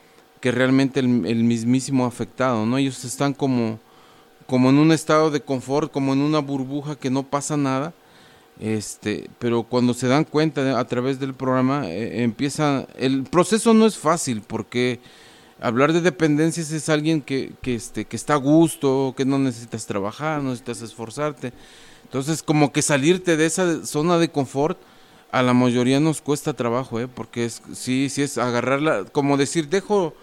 que 0.43 0.51
realmente 0.51 0.99
el, 0.99 1.07
mismísimo 1.07 2.05
afectado, 2.05 2.65
¿no? 2.65 2.77
Ellos 2.77 3.05
están 3.05 3.33
como, 3.33 3.79
como 4.45 4.71
en 4.71 4.77
un 4.77 4.91
estado 4.91 5.31
de 5.31 5.39
confort, 5.39 5.89
como 5.89 6.11
en 6.11 6.19
una 6.19 6.39
burbuja 6.39 6.97
que 6.97 7.09
no 7.09 7.23
pasa 7.23 7.55
nada, 7.55 7.93
este, 8.59 9.29
pero 9.39 9.63
cuando 9.63 9.93
se 9.93 10.09
dan 10.09 10.25
cuenta 10.25 10.77
a 10.77 10.85
través 10.85 11.17
del 11.17 11.33
programa 11.33 11.87
eh, 11.87 12.23
empieza, 12.23 12.85
el 12.97 13.23
proceso 13.23 13.73
no 13.73 13.85
es 13.85 13.97
fácil 13.97 14.41
porque 14.45 14.99
hablar 15.61 15.93
de 15.93 16.01
dependencias 16.01 16.73
es 16.73 16.89
alguien 16.89 17.21
que, 17.21 17.53
que, 17.61 17.75
este, 17.75 18.03
que 18.03 18.17
está 18.17 18.33
a 18.33 18.35
gusto, 18.35 19.13
que 19.15 19.23
no 19.23 19.39
necesitas 19.39 19.85
trabajar, 19.85 20.41
no 20.41 20.49
necesitas 20.49 20.81
esforzarte, 20.81 21.53
entonces 22.13 22.43
como 22.43 22.71
que 22.71 22.83
salirte 22.83 23.37
de 23.37 23.47
esa 23.47 23.87
zona 23.87 24.19
de 24.19 24.29
confort, 24.29 24.77
a 25.31 25.41
la 25.41 25.55
mayoría 25.55 25.99
nos 25.99 26.21
cuesta 26.21 26.53
trabajo, 26.53 26.99
¿eh? 26.99 27.07
porque 27.07 27.43
es, 27.43 27.63
sí, 27.73 28.07
sí 28.11 28.21
es 28.21 28.37
agarrarla, 28.37 29.05
como 29.05 29.35
decir, 29.35 29.67
dejo 29.67 30.13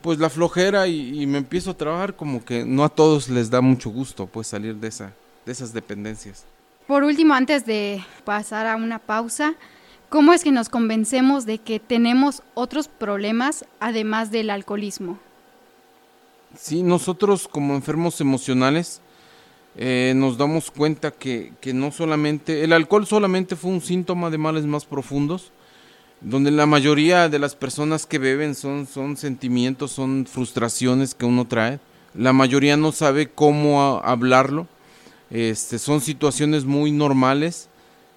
pues 0.00 0.20
la 0.20 0.30
flojera 0.30 0.86
y, 0.86 1.26
me 1.26 1.38
empiezo 1.38 1.72
a 1.72 1.76
trabajar 1.76 2.14
como 2.14 2.44
que 2.44 2.64
no 2.64 2.84
a 2.84 2.88
todos 2.88 3.28
les 3.28 3.50
da 3.50 3.60
mucho 3.60 3.90
gusto 3.90 4.26
pues 4.28 4.46
salir 4.46 4.76
de 4.76 4.86
esa 4.86 5.12
de 5.44 5.50
esas 5.50 5.72
dependencias. 5.72 6.44
Por 6.86 7.02
último, 7.02 7.34
antes 7.34 7.66
de 7.66 8.04
pasar 8.24 8.68
a 8.68 8.76
una 8.76 9.00
pausa, 9.00 9.54
¿cómo 10.10 10.34
es 10.34 10.44
que 10.44 10.52
nos 10.52 10.68
convencemos 10.68 11.46
de 11.46 11.58
que 11.58 11.80
tenemos 11.80 12.44
otros 12.54 12.86
problemas 12.86 13.64
además 13.80 14.30
del 14.30 14.50
alcoholismo? 14.50 15.18
Sí, 16.56 16.84
nosotros 16.84 17.48
como 17.48 17.74
enfermos 17.74 18.20
emocionales 18.20 19.00
eh, 19.76 20.12
nos 20.16 20.38
damos 20.38 20.70
cuenta 20.70 21.10
que, 21.10 21.52
que 21.60 21.74
no 21.74 21.90
solamente, 21.90 22.64
el 22.64 22.72
alcohol 22.72 23.06
solamente 23.06 23.56
fue 23.56 23.70
un 23.70 23.80
síntoma 23.80 24.30
de 24.30 24.38
males 24.38 24.66
más 24.66 24.84
profundos, 24.84 25.52
donde 26.20 26.50
la 26.50 26.66
mayoría 26.66 27.28
de 27.28 27.38
las 27.38 27.54
personas 27.54 28.06
que 28.06 28.18
beben 28.18 28.54
son, 28.54 28.86
son 28.86 29.16
sentimientos, 29.16 29.92
son 29.92 30.26
frustraciones 30.26 31.14
que 31.14 31.26
uno 31.26 31.46
trae. 31.46 31.80
La 32.14 32.32
mayoría 32.32 32.76
no 32.76 32.92
sabe 32.92 33.28
cómo 33.28 34.00
hablarlo. 34.04 34.66
Este, 35.30 35.78
son 35.78 36.00
situaciones 36.00 36.64
muy 36.64 36.92
normales, 36.92 37.68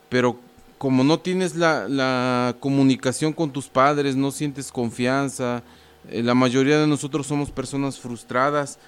pero 0.10 0.40
como 0.78 1.04
no 1.04 1.20
tienes 1.20 1.56
la, 1.56 1.88
la 1.90 2.56
comunicación 2.60 3.34
con 3.34 3.52
tus 3.52 3.68
padres, 3.68 4.16
no 4.16 4.32
sientes 4.32 4.72
confianza, 4.72 5.64
eh, 6.10 6.22
la 6.24 6.36
mayoría 6.36 6.80
de 6.80 6.88
nosotros 6.88 7.28
somos 7.28 7.52
personas 7.52 8.00
frustradas, 8.00 8.80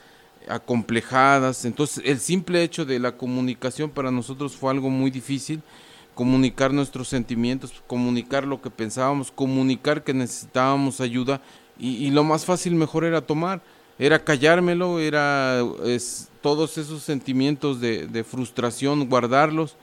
acomplejadas, 0.50 1.64
entonces 1.64 2.04
el 2.06 2.20
simple 2.20 2.64
hecho 2.64 2.86
de 2.86 3.00
la 3.00 3.14
comunicación 3.14 3.90
para 3.90 4.12
nosotros 4.12 4.56
fue 4.56 4.72
algo 4.72 4.90
muy 4.90 5.12
difícil. 5.12 5.62
Comunicar 6.16 6.74
nuestros 6.74 7.08
sentimientos, 7.08 7.72
comunicar 7.88 8.46
lo 8.46 8.62
que 8.62 8.70
pensábamos, 8.70 9.32
comunicar 9.32 10.04
que 10.04 10.14
necesitábamos 10.14 11.00
ayuda. 11.00 11.40
Y, 11.80 12.12
lo 12.12 12.26
más 12.26 12.44
fácil 12.44 12.76
mejor 12.76 13.06
era 13.06 13.22
tomar, 13.22 13.62
era 13.98 14.22
callármelo, 14.22 15.00
era 15.00 15.64
es, 15.86 16.28
todos 16.42 16.78
esos 16.78 17.04
sentimientos 17.04 17.80
de, 17.80 18.26
frustración, 18.30 19.08
guardarlos. 19.08 19.78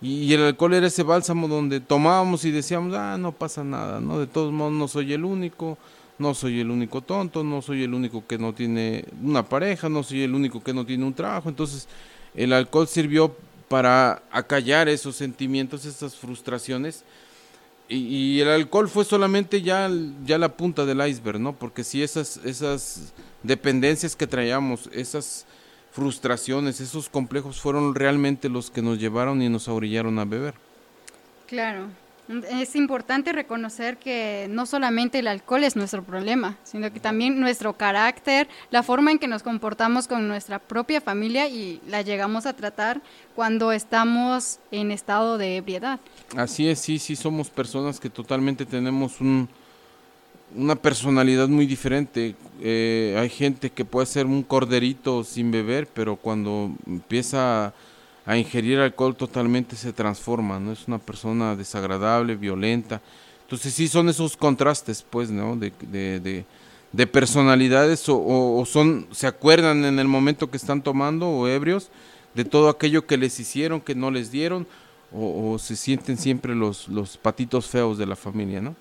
Y, 0.00 0.32
el 0.32 0.44
alcohol 0.44 0.72
era 0.72 0.86
ese 0.86 1.02
bálsamo 1.02 1.46
donde 1.46 1.80
tomábamos 1.80 2.46
y 2.46 2.50
decíamos, 2.50 2.94
ah, 2.94 3.18
no 3.18 3.32
pasa 3.32 3.62
nada, 3.62 4.00
¿no? 4.00 4.18
De 4.18 4.26
todos 4.26 4.50
modos 4.50 4.72
no 4.72 4.88
soy 4.88 5.12
el 5.12 5.26
único, 5.26 5.76
no 6.18 6.34
soy 6.34 6.60
el 6.60 6.70
único 6.70 7.00
tonto, 7.00 7.42
no 7.42 7.62
soy 7.62 7.82
el 7.82 7.94
único 7.94 8.26
que 8.26 8.38
no 8.38 8.52
tiene 8.52 9.04
una 9.22 9.42
pareja, 9.48 9.88
no 9.88 10.02
soy 10.02 10.22
el 10.22 10.34
único 10.34 10.62
que 10.62 10.74
no 10.74 10.86
tiene 10.86 11.04
un 11.04 11.14
trabajo, 11.14 11.48
entonces 11.48 11.88
el 12.34 12.52
alcohol 12.52 12.86
sirvió 12.88 13.36
para 13.68 14.22
acallar 14.30 14.88
esos 14.88 15.16
sentimientos, 15.16 15.84
esas 15.86 16.16
frustraciones. 16.16 17.04
Y, 17.88 18.40
el 18.40 18.48
alcohol 18.48 18.88
fue 18.88 19.04
solamente 19.04 19.60
ya, 19.60 19.90
ya 20.24 20.38
la 20.38 20.56
punta 20.56 20.86
del 20.86 21.06
iceberg, 21.06 21.40
¿no? 21.40 21.54
Porque 21.54 21.84
si 21.84 22.02
esas, 22.02 22.38
esas 22.44 23.12
dependencias 23.42 24.16
que 24.16 24.26
traíamos, 24.26 24.88
esas 24.92 25.46
frustraciones, 25.90 26.80
esos 26.80 27.08
complejos 27.10 27.60
fueron 27.60 27.94
realmente 27.94 28.48
los 28.48 28.70
que 28.70 28.80
nos 28.80 28.98
llevaron 28.98 29.42
y 29.42 29.48
nos 29.50 29.68
orillaron 29.68 30.18
a 30.18 30.24
beber. 30.24 30.54
Claro. 31.46 31.88
Es 32.50 32.76
importante 32.76 33.32
reconocer 33.32 33.96
que 33.96 34.46
no 34.50 34.66
solamente 34.66 35.18
el 35.18 35.28
alcohol 35.28 35.64
es 35.64 35.76
nuestro 35.76 36.02
problema, 36.02 36.56
sino 36.64 36.92
que 36.92 37.00
también 37.00 37.40
nuestro 37.40 37.74
carácter, 37.74 38.48
la 38.70 38.82
forma 38.82 39.10
en 39.10 39.18
que 39.18 39.28
nos 39.28 39.42
comportamos 39.42 40.08
con 40.08 40.28
nuestra 40.28 40.58
propia 40.58 41.00
familia 41.00 41.48
y 41.48 41.80
la 41.88 42.02
llegamos 42.02 42.46
a 42.46 42.54
tratar 42.54 43.00
cuando 43.34 43.72
estamos 43.72 44.58
en 44.70 44.90
estado 44.90 45.38
de 45.38 45.56
ebriedad. 45.56 46.00
Así 46.36 46.68
es, 46.68 46.78
sí, 46.78 46.98
sí, 46.98 47.16
somos 47.16 47.50
personas 47.50 48.00
que 48.00 48.08
totalmente 48.10 48.64
tenemos 48.64 49.20
un, 49.20 49.48
una 50.54 50.76
personalidad 50.76 51.48
muy 51.48 51.66
diferente. 51.66 52.34
Eh, 52.60 53.16
hay 53.18 53.28
gente 53.28 53.70
que 53.70 53.84
puede 53.84 54.06
ser 54.06 54.26
un 54.26 54.42
corderito 54.42 55.24
sin 55.24 55.50
beber, 55.50 55.86
pero 55.86 56.16
cuando 56.16 56.72
empieza 56.86 57.74
ingerir 58.26 58.78
alcohol 58.78 59.16
totalmente 59.16 59.76
se 59.76 59.92
transforma, 59.92 60.60
¿no? 60.60 60.72
Es 60.72 60.86
una 60.86 60.98
persona 60.98 61.56
desagradable, 61.56 62.36
violenta. 62.36 63.00
Entonces 63.42 63.74
sí 63.74 63.88
son 63.88 64.08
esos 64.08 64.36
contrastes, 64.36 65.04
pues, 65.08 65.30
¿no? 65.30 65.56
De, 65.56 65.72
de, 65.80 66.44
de, 66.92 67.06
personalidades 67.06 68.04
o, 68.08 68.64
son, 68.66 69.08
se 69.10 69.26
acuerdan 69.26 69.84
en 69.84 69.98
el 69.98 70.08
momento 70.08 70.50
que 70.50 70.56
están 70.56 70.82
tomando 70.82 71.28
o 71.28 71.48
ebrios 71.48 71.90
de 72.34 72.44
todo 72.44 72.68
aquello 72.68 73.06
que 73.06 73.16
les 73.16 73.38
hicieron, 73.40 73.80
que 73.80 73.94
no 73.94 74.10
les 74.10 74.30
dieron, 74.30 74.66
o, 75.12 75.58
se 75.58 75.76
sienten 75.76 76.16
siempre 76.16 76.54
los, 76.54 76.88
los 76.88 77.16
patitos 77.18 77.66
feos 77.66 77.98
de 77.98 78.06
la 78.06 78.16
familia, 78.16 78.60
¿no? 78.60 78.74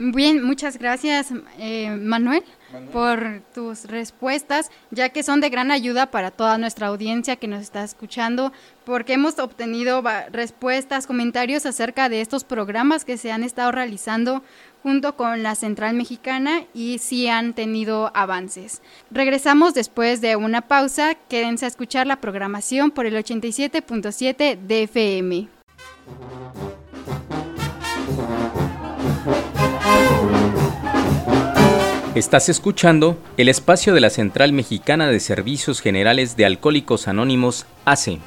Bien, 0.00 0.44
muchas 0.44 0.78
gracias 0.78 1.32
eh, 1.58 1.90
Manuel, 1.90 2.44
por 2.92 3.42
tus 3.52 3.84
respuestas, 3.86 4.70
ya 4.92 5.08
que 5.08 5.24
son 5.24 5.40
de 5.40 5.50
gran 5.50 5.72
ayuda 5.72 6.12
para 6.12 6.30
toda 6.30 6.56
nuestra 6.56 6.86
audiencia 6.86 7.34
que 7.34 7.48
nos 7.48 7.62
está 7.62 7.82
escuchando, 7.82 8.52
porque 8.84 9.14
hemos 9.14 9.40
obtenido 9.40 10.04
respuestas, 10.30 11.08
comentarios 11.08 11.66
acerca 11.66 12.08
de 12.08 12.20
estos 12.20 12.44
programas 12.44 13.04
que 13.04 13.16
se 13.16 13.32
han 13.32 13.42
estado 13.42 13.72
realizando 13.72 14.44
junto 14.84 15.16
con 15.16 15.42
la 15.42 15.56
Central 15.56 15.96
Mexicana 15.96 16.62
y 16.72 16.98
sí 16.98 17.26
han 17.26 17.52
tenido 17.52 18.12
avances. 18.14 18.82
Regresamos 19.10 19.74
después 19.74 20.20
de 20.20 20.36
una 20.36 20.60
pausa, 20.60 21.16
quédense 21.28 21.64
a 21.64 21.68
escuchar 21.68 22.06
la 22.06 22.20
programación 22.20 22.92
por 22.92 23.06
el 23.06 23.16
87.7 23.16 24.58
DFM. 24.60 25.48
Estás 32.18 32.48
escuchando 32.48 33.16
el 33.36 33.48
espacio 33.48 33.94
de 33.94 34.00
la 34.00 34.10
Central 34.10 34.52
Mexicana 34.52 35.06
de 35.06 35.20
Servicios 35.20 35.80
Generales 35.80 36.36
de 36.36 36.46
Alcohólicos 36.46 37.06
Anónimos, 37.06 37.64
ACE. 37.84 38.18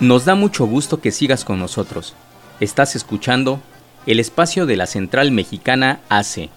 Nos 0.00 0.24
da 0.24 0.34
mucho 0.34 0.64
gusto 0.64 1.02
que 1.02 1.12
sigas 1.12 1.44
con 1.44 1.58
nosotros. 1.58 2.14
Estás 2.58 2.96
escuchando 2.96 3.60
el 4.06 4.20
espacio 4.20 4.64
de 4.64 4.76
la 4.76 4.86
Central 4.86 5.32
Mexicana 5.32 6.00
AC, 6.08 6.48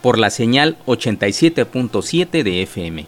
por 0.00 0.16
la 0.16 0.30
señal 0.30 0.78
87.7 0.86 2.42
de 2.42 2.62
FM. 2.62 3.06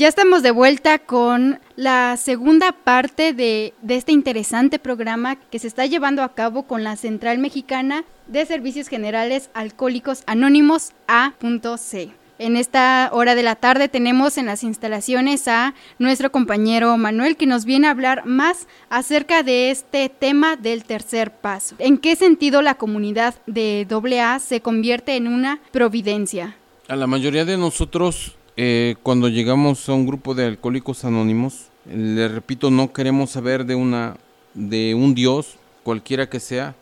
Ya 0.00 0.08
estamos 0.08 0.42
de 0.42 0.50
vuelta 0.50 0.98
con 0.98 1.60
la 1.76 2.16
segunda 2.16 2.72
parte 2.72 3.34
de, 3.34 3.74
este 3.86 4.12
interesante 4.12 4.78
programa 4.78 5.36
que 5.36 5.58
se 5.58 5.66
está 5.66 5.84
llevando 5.84 6.22
a 6.22 6.32
cabo 6.32 6.62
con 6.62 6.82
la 6.82 6.96
Central 6.96 7.36
Mexicana 7.36 8.04
de 8.26 8.46
Servicios 8.46 8.88
Generales 8.88 9.50
Alcohólicos 9.52 10.22
Anónimos 10.26 10.92
A.C. 11.06 12.12
En 12.38 12.56
esta 12.56 13.10
hora 13.12 13.34
de 13.34 13.42
la 13.42 13.56
tarde 13.56 13.88
tenemos 13.88 14.38
en 14.38 14.46
las 14.46 14.64
instalaciones 14.64 15.46
a 15.48 15.74
nuestro 15.98 16.32
compañero 16.32 16.96
Manuel 16.96 17.36
que 17.36 17.44
nos 17.44 17.66
viene 17.66 17.86
a 17.86 17.90
hablar 17.90 18.24
más 18.24 18.68
acerca 18.88 19.42
de 19.42 19.70
este 19.70 20.08
tema 20.08 20.56
del 20.56 20.84
tercer 20.84 21.30
paso. 21.30 21.74
¿En 21.78 21.98
qué 21.98 22.16
sentido 22.16 22.62
la 22.62 22.76
comunidad 22.76 23.34
de 23.46 23.86
AA 23.90 24.38
se 24.38 24.62
convierte 24.62 25.16
en 25.16 25.28
una 25.28 25.60
providencia? 25.72 26.56
A 26.88 26.96
la 26.96 27.06
mayoría 27.06 27.44
de 27.44 27.58
nosotros 27.58 28.38
eh, 28.62 28.96
cuando 29.02 29.30
llegamos 29.30 29.88
a 29.88 29.94
un 29.94 30.06
grupo 30.06 30.34
de 30.34 30.44
alcohólicos 30.44 31.06
anónimos, 31.06 31.68
le 31.90 32.28
repito, 32.28 32.70
no 32.70 32.92
queremos 32.92 33.30
saber 33.30 33.64
de 33.64 33.74
una 33.74 34.18
de 34.52 34.94
un 34.94 35.14
Dios, 35.14 35.56
cualquiera 35.82 36.28
que 36.28 36.40
sea, 36.40 36.74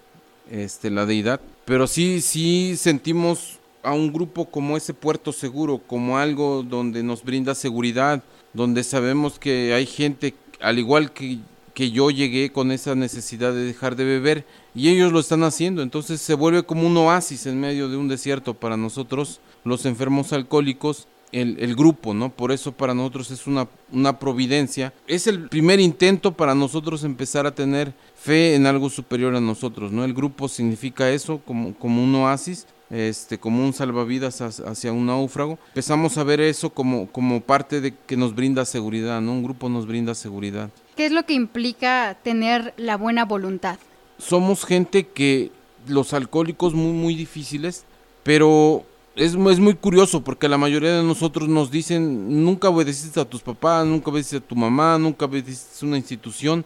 este, 0.50 0.90
la 0.90 1.06
deidad, 1.06 1.40
pero 1.66 1.86
sí, 1.86 2.20
sí 2.20 2.74
sentimos 2.76 3.60
a 3.84 3.92
un 3.92 4.12
grupo 4.12 4.46
como 4.46 4.76
ese 4.76 4.92
puerto 4.92 5.30
seguro, 5.32 5.78
como 5.78 6.18
algo 6.18 6.64
donde 6.64 7.04
nos 7.04 7.22
brinda 7.22 7.54
seguridad, 7.54 8.24
donde 8.52 8.82
sabemos 8.82 9.38
que 9.38 9.72
hay 9.72 9.86
gente, 9.86 10.34
al 10.60 10.80
igual 10.80 11.12
que, 11.12 11.38
que 11.74 11.92
yo 11.92 12.10
llegué 12.10 12.50
con 12.50 12.72
esa 12.72 12.96
necesidad 12.96 13.52
de 13.52 13.62
dejar 13.62 13.94
de 13.94 14.02
beber, 14.02 14.44
y 14.74 14.88
ellos 14.88 15.12
lo 15.12 15.20
están 15.20 15.44
haciendo, 15.44 15.82
entonces 15.82 16.20
se 16.20 16.34
vuelve 16.34 16.64
como 16.64 16.88
un 16.88 16.96
oasis 16.96 17.46
en 17.46 17.60
medio 17.60 17.88
de 17.88 17.96
un 17.96 18.08
desierto 18.08 18.54
para 18.54 18.76
nosotros, 18.76 19.38
los 19.62 19.86
enfermos 19.86 20.32
alcohólicos, 20.32 21.06
el, 21.32 21.76
grupo, 21.76 22.14
¿no? 22.14 22.30
Por 22.30 22.52
eso 22.52 22.72
para 22.72 22.94
nosotros 22.94 23.30
es 23.30 23.46
una, 23.46 23.68
una 23.92 24.18
providencia. 24.18 24.92
Es 25.06 25.26
el 25.26 25.48
primer 25.48 25.80
intento 25.80 26.32
para 26.32 26.54
nosotros 26.54 27.04
empezar 27.04 27.46
a 27.46 27.54
tener 27.54 27.92
fe 28.14 28.54
en 28.54 28.66
algo 28.66 28.90
superior 28.90 29.34
a 29.34 29.40
nosotros, 29.40 29.92
¿no? 29.92 30.04
El 30.04 30.14
grupo 30.14 30.48
significa 30.48 31.10
eso, 31.10 31.40
como, 31.44 31.74
como 31.74 32.02
un 32.02 32.14
oasis, 32.14 32.66
este, 32.90 33.38
como 33.38 33.64
un 33.64 33.72
salvavidas 33.72 34.40
hacia 34.40 34.92
un 34.92 35.06
náufrago. 35.06 35.58
Empezamos 35.68 36.16
a 36.16 36.24
ver 36.24 36.40
eso 36.40 36.70
como, 36.70 37.08
como 37.08 37.40
parte 37.40 37.80
de 37.80 37.94
que 37.94 38.16
nos 38.16 38.34
brinda 38.34 38.64
seguridad, 38.64 39.20
¿no? 39.20 39.32
Un 39.32 39.42
grupo 39.42 39.68
nos 39.68 39.86
brinda 39.86 40.14
seguridad. 40.14 40.70
¿Qué 40.96 41.06
es 41.06 41.12
lo 41.12 41.24
que 41.24 41.34
implica 41.34 42.16
tener 42.22 42.74
la 42.76 42.96
buena 42.96 43.24
voluntad? 43.24 43.78
Somos 44.18 44.64
gente 44.64 45.06
que 45.06 45.52
los 45.86 46.12
alcohólicos 46.12 46.74
muy, 46.74 46.92
muy 46.92 47.14
difíciles, 47.14 47.84
pero 48.24 48.84
es, 49.18 49.34
es, 49.34 49.58
muy 49.58 49.74
curioso 49.74 50.22
porque 50.22 50.48
la 50.48 50.58
mayoría 50.58 50.96
de 50.96 51.02
nosotros 51.02 51.48
nos 51.48 51.70
dicen, 51.70 52.44
nunca 52.44 52.68
obedeciste 52.68 53.20
a 53.20 53.24
tus 53.24 53.42
papás, 53.42 53.86
nunca 53.86 54.10
obedeciste 54.10 54.38
a 54.38 54.48
tu 54.48 54.56
mamá, 54.56 54.98
nunca 54.98 55.26
obedeciste 55.26 55.84
a 55.84 55.88
una 55.88 55.96
institución 55.96 56.64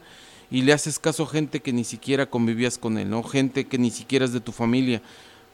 y 0.50 0.62
le 0.62 0.74
haces 0.74 0.98
caso 0.98 1.22
a 1.22 1.28
gente 1.28 1.60
que 1.60 1.72
ni 1.72 1.82
siquiera 1.82 2.26
convivías 2.26 2.76
con 2.76 2.98
él, 2.98 3.08
¿no? 3.08 3.22
Gente 3.22 3.64
que 3.64 3.78
ni 3.78 3.90
siquiera 3.90 4.26
es 4.26 4.34
de 4.34 4.40
tu 4.40 4.52
familia. 4.52 5.00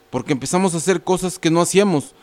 Porque 0.09 0.33
empezamos 0.33 0.73
a 0.73 0.77
hacer 0.77 1.01
cosas 1.03 1.39
que 1.39 1.49
no 1.49 1.61
hacíamos. 1.61 2.13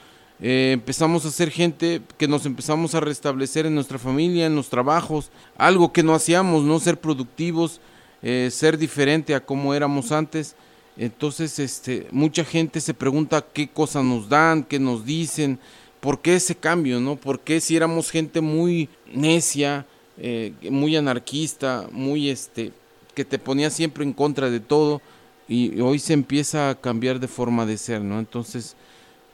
Eh, 0.40 0.72
empezamos 0.74 1.24
a 1.24 1.30
ser 1.30 1.50
gente 1.50 2.02
que 2.18 2.28
nos 2.28 2.44
empezamos 2.44 2.94
a 2.94 3.00
restablecer 3.00 3.64
en 3.64 3.74
nuestra 3.74 3.98
familia, 3.98 4.44
en 4.44 4.54
los 4.54 4.68
trabajos, 4.68 5.30
algo 5.56 5.94
que 5.94 6.02
no 6.02 6.14
hacíamos, 6.14 6.64
no 6.64 6.78
ser 6.78 7.00
productivos, 7.00 7.80
eh, 8.20 8.50
ser 8.52 8.76
diferente 8.76 9.34
a 9.34 9.44
como 9.44 9.72
éramos 9.72 10.12
antes. 10.12 10.54
Entonces, 10.96 11.58
este, 11.58 12.06
mucha 12.10 12.44
gente 12.44 12.80
se 12.80 12.94
pregunta 12.94 13.44
qué 13.52 13.68
cosas 13.68 14.04
nos 14.04 14.28
dan, 14.28 14.64
qué 14.64 14.78
nos 14.78 15.04
dicen, 15.04 15.58
por 16.00 16.20
qué 16.20 16.36
ese 16.36 16.54
cambio, 16.54 17.00
¿no? 17.00 17.16
¿Por 17.16 17.40
qué 17.40 17.60
si 17.60 17.76
éramos 17.76 18.10
gente 18.10 18.40
muy 18.40 18.88
necia, 19.12 19.86
eh, 20.18 20.52
muy 20.70 20.96
anarquista, 20.96 21.88
muy 21.92 22.30
este, 22.30 22.72
que 23.14 23.24
te 23.24 23.38
ponía 23.38 23.70
siempre 23.70 24.04
en 24.04 24.12
contra 24.12 24.48
de 24.50 24.60
todo 24.60 25.02
y 25.48 25.80
hoy 25.80 25.98
se 25.98 26.12
empieza 26.12 26.70
a 26.70 26.74
cambiar 26.74 27.20
de 27.20 27.28
forma 27.28 27.66
de 27.66 27.76
ser, 27.76 28.00
¿no? 28.00 28.18
Entonces, 28.18 28.76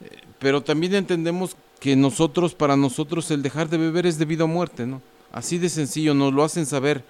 eh, 0.04 0.08
pero 0.38 0.62
también 0.62 0.94
entendemos 0.94 1.56
que 1.78 1.96
nosotros, 1.96 2.54
para 2.54 2.76
nosotros, 2.76 3.30
el 3.30 3.42
dejar 3.42 3.68
de 3.68 3.78
beber 3.78 4.06
es 4.06 4.18
debido 4.18 4.44
a 4.44 4.48
muerte, 4.48 4.86
¿no? 4.86 5.00
Así 5.32 5.58
de 5.58 5.68
sencillo, 5.68 6.14
nos 6.14 6.32
lo 6.32 6.44
hacen 6.44 6.66
saber. 6.66 7.04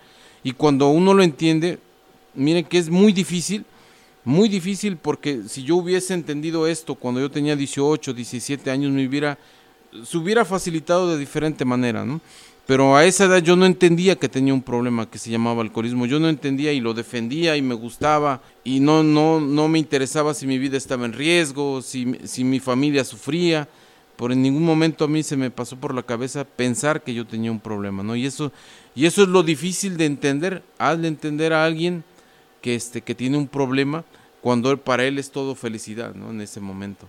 Y 0.45 0.53
cuando 0.53 0.89
uno 0.89 1.15
lo 1.15 1.23
entiende, 1.23 1.79
miren 2.35 2.65
que 2.65 2.79
es 2.79 2.89
muy 2.89 3.13
difícil, 3.13 3.65
muy 4.25 4.49
difícil 4.49 4.97
porque 4.97 5.43
si 5.49 5.65
yo 5.65 5.77
hubiese 5.77 6.15
entendido 6.15 6.67
esto 6.67 6.95
cuando 6.95 7.21
yo 7.21 7.31
tenía 7.31 7.57
18, 7.57 8.13
17 8.15 8.71
años, 8.71 8.93
me 8.93 9.07
hubiera, 9.07 9.39
se 10.05 10.17
hubiera 10.17 10.45
facilitado 10.45 11.11
de 11.11 11.19
diferente 11.19 11.65
manera, 11.65 12.05
¿no? 12.05 12.21
Pero 12.67 12.97
a 12.97 13.05
esa 13.05 13.25
edad 13.25 13.39
yo 13.39 13.57
no 13.57 13.67
entendía 13.67 14.17
que 14.17 14.29
tenía 14.29 14.55
un 14.55 14.63
problema 14.63 15.11
que 15.11 15.19
se 15.19 15.31
llamaba 15.31 15.63
alcoholismo. 15.63 16.07
Yo 16.07 16.21
no 16.21 16.29
entendía 16.29 16.73
y 16.73 16.81
lo 16.81 16.95
defendía 16.95 17.57
y 17.57 17.63
me 17.63 17.75
gustaba 17.75 18.41
y 18.63 18.79
no, 18.79 19.03
no, 19.03 19.41
no 19.41 19.67
me 19.67 19.81
interesaba 19.81 20.33
si 20.33 20.47
mi 20.47 20.59
vida 20.59 20.77
estaba 20.77 21.05
en 21.05 21.13
riesgo, 21.13 21.83
si, 21.83 22.17
si 22.25 22.45
mi 22.45 22.61
familia 22.61 23.05
sufría. 23.05 23.69
Por 24.15 24.31
en 24.31 24.43
ningún 24.43 24.63
momento 24.63 25.05
a 25.05 25.09
mí 25.09 25.25
se 25.25 25.37
me 25.37 25.51
pasó 25.51 25.77
por 25.77 25.93
la 25.93 26.05
cabeza 26.05 26.45
pensar 26.45 27.03
que 27.03 27.13
yo 27.13 27.27
tenía 27.27 27.51
un 27.51 27.59
problema, 27.59 28.05
¿no? 28.05 28.15
Y 28.15 28.27
eso, 28.27 28.53
y 28.95 29.07
eso 29.07 29.23
es 29.23 29.29
lo 29.29 29.43
difícil 29.43 29.97
de 29.97 30.07
entender. 30.07 30.63
Hazle 30.79 31.09
entender 31.09 31.53
a 31.53 31.65
alguien 31.65 32.05
que, 32.63 32.75
este, 32.75 33.03
que 33.03 33.15
tiene 33.15 33.37
un 33.37 33.49
problema 33.49 34.05
cuando 34.41 34.77
para 34.79 35.05
él 35.05 35.19
es 35.19 35.31
todo 35.31 35.55
felicidad, 35.55 36.15
¿no? 36.15 36.31
En 36.31 36.41
ese 36.41 36.61
momento. 36.61 37.09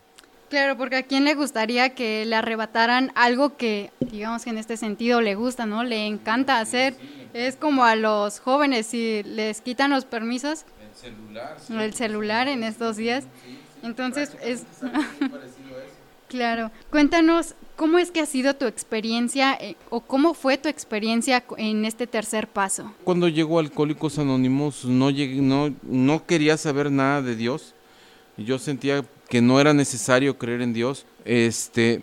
Claro, 0.50 0.78
porque 0.78 0.98
a 0.98 1.04
quién 1.04 1.26
le 1.26 1.34
gustaría 1.34 1.96
que 1.96 2.26
le 2.26 2.36
arrebataran 2.36 3.12
algo 3.16 3.58
que, 3.58 3.92
digamos 4.00 4.44
que 4.44 4.52
en 4.52 4.60
este 4.60 4.78
sentido 4.78 5.20
le 5.20 5.34
gusta, 5.34 5.66
¿no? 5.66 5.84
Le 5.84 6.06
encanta 6.06 6.60
hacer. 6.60 6.96
Es 7.34 7.56
como 7.56 7.86
a 7.86 7.96
los 7.96 8.40
jóvenes, 8.40 8.86
si 8.86 9.24
les 9.24 9.62
quitan 9.62 9.90
los 9.90 10.06
permisos. 10.06 10.66
El 10.80 10.96
celular. 10.96 11.58
El 11.70 11.94
celular 11.96 12.48
en 12.48 12.64
estos 12.64 12.98
días. 12.98 13.24
Entonces 13.82 14.38
es... 14.44 14.66
claro. 16.34 16.72
Cuéntanos, 16.90 17.54
¿cómo 17.76 18.00
es 18.00 18.10
que 18.10 18.20
ha 18.20 18.26
sido 18.26 18.56
tu 18.56 18.66
experiencia 18.66 19.54
eh, 19.54 19.76
o 19.92 20.02
cómo 20.02 20.34
fue 20.34 20.58
tu 20.58 20.68
experiencia 20.68 21.44
en 21.58 21.86
este 21.86 22.08
tercer 22.08 22.48
paso? 22.48 22.92
Cuando 23.04 23.28
llegó 23.28 23.60
Alcohólicos 23.60 24.18
Anónimos 24.18 24.84
no, 24.84 25.12
llegué, 25.12 25.42
no, 25.42 25.72
no 25.84 26.26
quería 26.26 26.58
saber 26.58 26.92
nada 26.92 27.22
de 27.22 27.36
Dios. 27.36 27.76
Yo 28.36 28.58
sentía 28.58 29.06
que 29.30 29.42
no 29.42 29.60
era 29.60 29.76
necesario 29.76 30.40
creer 30.40 30.64
en 30.64 30.74
Dios. 30.74 31.06
Este, 31.24 32.02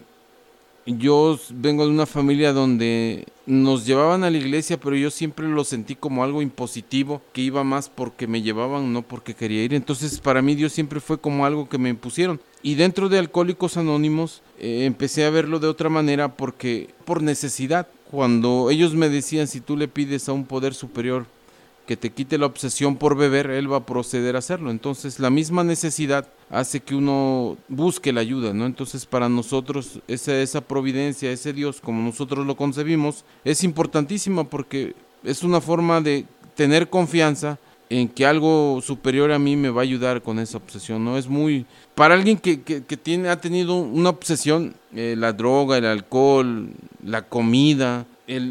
yo 0.99 1.39
vengo 1.51 1.85
de 1.85 1.91
una 1.91 2.07
familia 2.07 2.53
donde 2.53 3.27
nos 3.47 3.85
llevaban 3.85 4.25
a 4.25 4.31
la 4.31 4.39
iglesia, 4.39 4.79
pero 4.79 4.97
yo 4.97 5.11
siempre 5.11 5.49
lo 5.49 5.65
sentí 5.65 5.95
como 5.95 6.23
algo 6.23 6.43
impositivo, 6.43 7.21
que 7.33 7.43
iba 7.43 7.65
más 7.65 7.89
porque 7.89 8.27
me 8.27 8.43
llevaban, 8.43 8.93
no 8.93 9.03
porque 9.03 9.35
quería 9.35 9.65
ir. 9.65 9.75
Entonces, 9.75 10.21
para 10.21 10.43
mí 10.43 10.55
Dios 10.55 10.73
siempre 10.73 11.01
fue 11.01 11.19
como 11.19 11.45
algo 11.45 11.69
que 11.69 11.79
me 11.79 11.89
impusieron. 11.89 12.41
Y 12.63 12.75
dentro 12.75 13.09
de 13.09 13.19
Alcohólicos 13.19 13.77
Anónimos 13.77 14.43
eh, 14.59 14.85
empecé 14.85 15.25
a 15.25 15.31
verlo 15.31 15.59
de 15.59 15.69
otra 15.69 15.89
manera 15.89 16.37
porque 16.37 16.89
por 17.05 17.23
necesidad. 17.23 17.89
Cuando 18.11 18.71
ellos 18.71 18.95
me 18.95 19.09
decían, 19.09 19.47
si 19.47 19.61
tú 19.61 19.77
le 19.77 19.87
pides 19.87 20.29
a 20.29 20.33
un 20.33 20.45
poder 20.45 20.75
superior 20.75 21.27
que 21.87 21.97
te 21.97 22.11
quite 22.11 22.39
la 22.39 22.47
obsesión 22.47 22.97
por 22.97 23.17
beber, 23.17 23.51
él 23.51 23.73
va 23.73 23.79
a 23.79 23.87
proceder 23.87 24.37
a 24.37 24.41
hacerlo. 24.41 24.71
Entonces 24.71 25.19
la 25.19 25.31
misma 25.31 25.65
necesidad 25.65 26.29
hace 26.51 26.81
que 26.81 26.95
uno 26.95 27.57
busque 27.69 28.13
la 28.13 28.21
ayuda, 28.21 28.53
¿no? 28.53 28.67
Entonces 28.67 29.07
para 29.07 29.29
nosotros 29.29 30.01
esa, 30.07 30.37
esa 30.37 30.61
providencia, 30.61 31.31
ese 31.33 31.53
Dios 31.53 31.81
como 31.81 32.03
nosotros 32.03 32.47
lo 32.47 32.57
concebimos, 32.57 33.25
es 33.45 33.65
importantísima 33.65 34.45
porque 34.45 34.95
es 35.25 35.43
una 35.43 35.61
forma 35.61 36.01
de 36.01 36.27
tener 36.55 36.89
confianza 36.89 37.59
en 37.91 38.09
que 38.09 38.25
algo 38.25 38.81
superior 38.83 39.33
a 39.33 39.39
mí 39.41 39.57
me 39.57 39.69
va 39.69 39.81
a 39.81 39.83
ayudar 39.83 40.23
con 40.23 40.39
esa 40.39 40.59
obsesión, 40.59 41.05
¿no? 41.05 41.19
Es 41.19 41.27
muy... 41.27 41.67
Para 41.97 42.15
alguien 42.15 42.39
que, 42.39 42.63
que, 42.63 42.97
tiene, 42.97 43.29
ha 43.29 43.41
tenido 43.41 43.75
una 43.81 44.11
obsesión, 44.11 44.75
eh, 44.95 45.17
la 45.19 45.33
droga, 45.33 45.77
el 45.77 45.85
alcohol, 45.85 46.71
la 47.05 47.23
comida, 47.23 48.07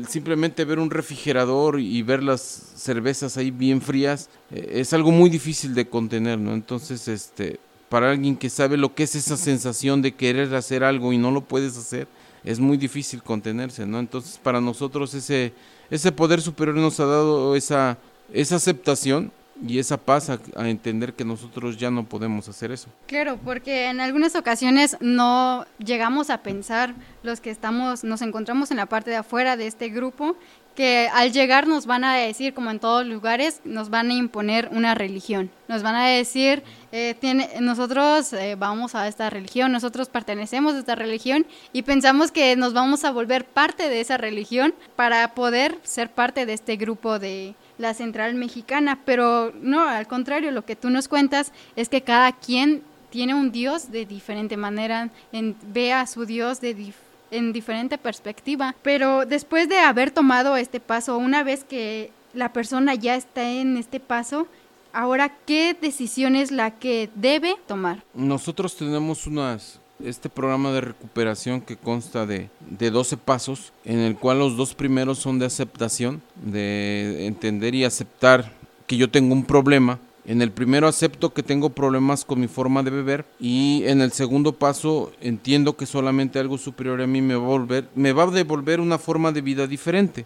simplemente 0.08 0.66
ver 0.66 0.80
un 0.80 0.90
refrigerador 0.90 1.80
y 1.80 2.02
ver 2.02 2.24
las 2.24 2.42
cervezas 2.42 3.38
ahí 3.38 3.52
bien 3.52 3.82
frías 3.82 4.30
eh, 4.52 4.72
es 4.76 4.94
algo 4.94 5.12
muy 5.12 5.30
difícil 5.30 5.74
de 5.74 5.88
contener, 5.88 6.38
¿no? 6.38 6.54
Entonces, 6.54 7.08
este, 7.08 7.60
para 7.88 8.12
alguien 8.12 8.36
que 8.36 8.50
sabe 8.50 8.78
lo 8.78 8.94
que 8.94 9.04
es 9.04 9.16
esa 9.16 9.38
sensación 9.38 10.02
de 10.02 10.14
querer 10.14 10.54
hacer 10.56 10.84
algo 10.84 11.14
y 11.14 11.18
no 11.18 11.32
lo 11.32 11.42
puedes 11.42 11.78
hacer, 11.78 12.08
es 12.44 12.60
muy 12.60 12.78
difícil 12.78 13.24
contenerse, 13.24 13.86
¿no? 13.86 14.00
Entonces, 14.00 14.40
para 14.42 14.62
nosotros 14.62 15.14
ese 15.14 15.54
ese 15.90 16.12
poder 16.12 16.42
superior 16.42 16.78
nos 16.78 17.00
ha 17.00 17.06
dado 17.06 17.56
esa 17.56 17.98
esa 18.32 18.58
aceptación 18.58 19.32
y 19.66 19.80
esa 19.80 19.98
paz 19.98 20.30
a, 20.30 20.40
entender 20.68 21.14
que 21.14 21.26
nosotros 21.26 21.78
ya 21.78 21.92
no 21.92 22.06
podemos 22.06 22.48
hacer 22.48 22.72
eso. 22.72 22.90
Claro, 23.08 23.38
porque 23.44 23.88
en 23.88 24.00
algunas 24.00 24.36
ocasiones 24.36 24.98
no 25.02 25.66
llegamos 25.78 26.30
a 26.30 26.42
pensar 26.42 26.94
los 27.24 27.42
que 27.42 27.50
estamos, 27.50 28.04
nos 28.04 28.22
encontramos 28.22 28.72
en 28.72 28.78
la 28.78 28.86
parte 28.86 29.10
de 29.10 29.18
afuera 29.18 29.58
de 29.58 29.68
este 29.68 29.90
grupo, 29.90 30.36
que 30.76 31.10
al 31.14 31.34
llegar 31.34 31.68
nos 31.68 31.86
van 31.86 32.06
a 32.06 32.16
decir, 32.16 32.54
como 32.54 32.72
en 32.72 32.80
todos 32.80 33.06
lugares, 33.06 33.60
nos 33.66 33.90
van 33.90 34.12
a 34.12 34.14
imponer 34.14 34.70
una 34.72 34.96
religión. 34.96 35.52
Nos 35.68 35.84
van 35.84 35.96
a 35.96 36.08
decir, 36.08 36.64
eh, 36.94 37.16
tiene, 37.20 37.50
nosotros 37.60 38.32
eh, 38.32 38.56
vamos 38.58 38.96
a 38.96 39.08
esta 39.10 39.30
religión, 39.30 39.74
nosotros 39.74 40.08
pertenecemos 40.08 40.76
a 40.76 40.80
esta 40.80 40.96
religión 40.96 41.46
y 41.74 41.82
pensamos 41.82 42.32
que 42.32 42.56
nos 42.56 42.74
vamos 42.74 43.04
a 43.04 43.12
volver 43.12 43.44
parte 43.44 43.90
de 43.90 44.00
esa 44.00 44.18
religión 44.18 44.74
para 44.96 45.36
poder 45.36 45.78
ser 45.84 46.10
parte 46.12 46.46
de 46.46 46.54
este 46.54 46.78
grupo 46.78 47.20
de, 47.20 47.56
la 47.80 47.96
central 47.96 48.36
mexicana, 48.36 49.00
pero 49.06 49.52
no, 49.62 49.88
al 49.88 50.08
contrario, 50.08 50.52
lo 50.52 50.66
que 50.66 50.76
tú 50.76 50.92
nos 50.92 51.08
cuentas 51.08 51.52
es 51.76 51.90
que 51.90 52.02
cada 52.02 52.34
quien 52.34 52.84
tiene 53.10 53.34
un 53.34 53.52
Dios 53.52 53.92
de 53.92 54.06
diferente 54.06 54.58
manera, 54.58 55.10
en, 55.32 55.56
ve 55.74 55.94
a 55.94 56.06
su 56.06 56.26
Dios 56.26 56.62
de 56.62 56.94
en 57.32 57.54
diferente 57.54 57.98
perspectiva, 57.98 58.76
pero 58.82 59.26
después 59.26 59.70
de 59.70 59.78
haber 59.78 60.12
tomado 60.12 60.58
este 60.58 60.80
paso, 60.80 61.18
una 61.18 61.44
vez 61.44 61.64
que 61.64 62.12
la 62.34 62.54
persona 62.54 62.96
ya 62.96 63.16
está 63.16 63.50
en 63.50 63.78
este 63.78 64.00
paso, 64.00 64.48
ahora, 64.94 65.30
¿qué 65.46 65.76
decisión 65.80 66.36
es 66.36 66.52
la 66.52 66.72
que 66.72 67.10
debe 67.16 67.56
tomar? 67.68 68.04
Nosotros 68.14 68.76
tenemos 68.76 69.28
unas 69.28 69.80
este 70.04 70.30
programa 70.30 70.72
de 70.72 70.82
recuperación 70.82 71.62
que 71.62 71.78
consta 71.78 72.26
de, 72.26 72.50
de 72.70 72.92
12 72.92 73.18
pasos, 73.18 73.74
en 73.84 74.00
el 74.00 74.16
cual 74.16 74.40
los 74.40 74.58
dos 74.58 74.74
primeros 74.74 75.20
son 75.20 75.40
de 75.40 75.46
aceptación, 75.46 76.22
de 76.36 77.28
entender 77.28 77.76
y 77.76 77.84
aceptar 77.84 78.54
que 78.88 78.98
yo 78.98 79.10
tengo 79.10 79.34
un 79.34 79.46
problema. 79.46 80.00
En 80.26 80.42
el 80.42 80.52
primero 80.52 80.88
acepto 80.88 81.34
que 81.34 81.44
tengo 81.44 81.70
problemas 81.72 82.24
con 82.24 82.40
mi 82.40 82.48
forma 82.48 82.84
de 82.84 82.92
beber 82.92 83.26
y 83.40 83.84
en 83.86 84.02
el 84.02 84.12
segundo 84.12 84.54
paso 84.54 85.12
entiendo 85.22 85.76
que 85.76 85.86
solamente 85.86 86.40
algo 86.40 86.58
superior 86.58 87.02
a 87.02 87.08
mí 87.08 87.22
me 87.22 87.36
volver, 87.36 87.90
me 87.96 88.12
va 88.12 88.24
a 88.24 88.28
devolver 88.28 88.80
una 88.80 89.00
forma 89.00 89.32
de 89.32 89.42
vida 89.42 89.66
diferente 89.66 90.26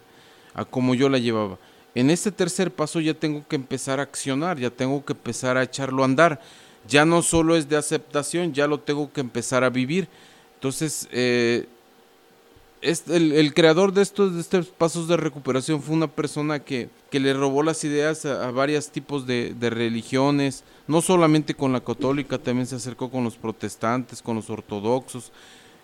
a 0.54 0.64
como 0.64 0.94
yo 0.94 1.08
la 1.08 1.18
llevaba. 1.18 1.58
En 1.94 2.10
este 2.10 2.32
tercer 2.32 2.70
paso 2.72 3.00
ya 3.00 3.14
tengo 3.14 3.46
que 3.46 3.56
empezar 3.56 4.00
a 4.00 4.02
accionar, 4.02 4.58
ya 4.58 4.70
tengo 4.70 5.04
que 5.04 5.12
empezar 5.12 5.56
a 5.56 5.62
echarlo 5.62 6.02
a 6.02 6.06
andar 6.06 6.40
ya 6.88 7.04
no 7.04 7.22
solo 7.22 7.56
es 7.56 7.68
de 7.68 7.76
aceptación, 7.76 8.52
ya 8.52 8.66
lo 8.66 8.80
tengo 8.80 9.12
que 9.12 9.20
empezar 9.20 9.64
a 9.64 9.70
vivir. 9.70 10.08
Entonces, 10.56 11.08
eh, 11.12 11.66
el, 12.84 13.54
creador 13.54 13.92
de 13.92 14.02
estos, 14.02 14.34
de 14.34 14.40
estos 14.40 14.66
pasos 14.66 15.08
de 15.08 15.16
recuperación 15.16 15.82
fue 15.82 15.94
una 15.94 16.08
persona 16.08 16.58
que, 16.60 16.88
que 17.10 17.18
le 17.20 17.32
robó 17.32 17.62
las 17.62 17.82
ideas 17.84 18.26
a, 18.26 18.50
varios 18.50 18.90
tipos 18.90 19.26
de, 19.26 19.54
religiones, 19.60 20.64
no 20.86 21.00
solamente 21.00 21.54
con 21.54 21.72
la 21.72 21.80
católica, 21.80 22.38
también 22.38 22.66
se 22.66 22.76
acercó 22.76 23.10
con 23.10 23.24
los 23.24 23.36
protestantes, 23.36 24.20
con 24.20 24.36
los 24.36 24.50
ortodoxos, 24.50 25.32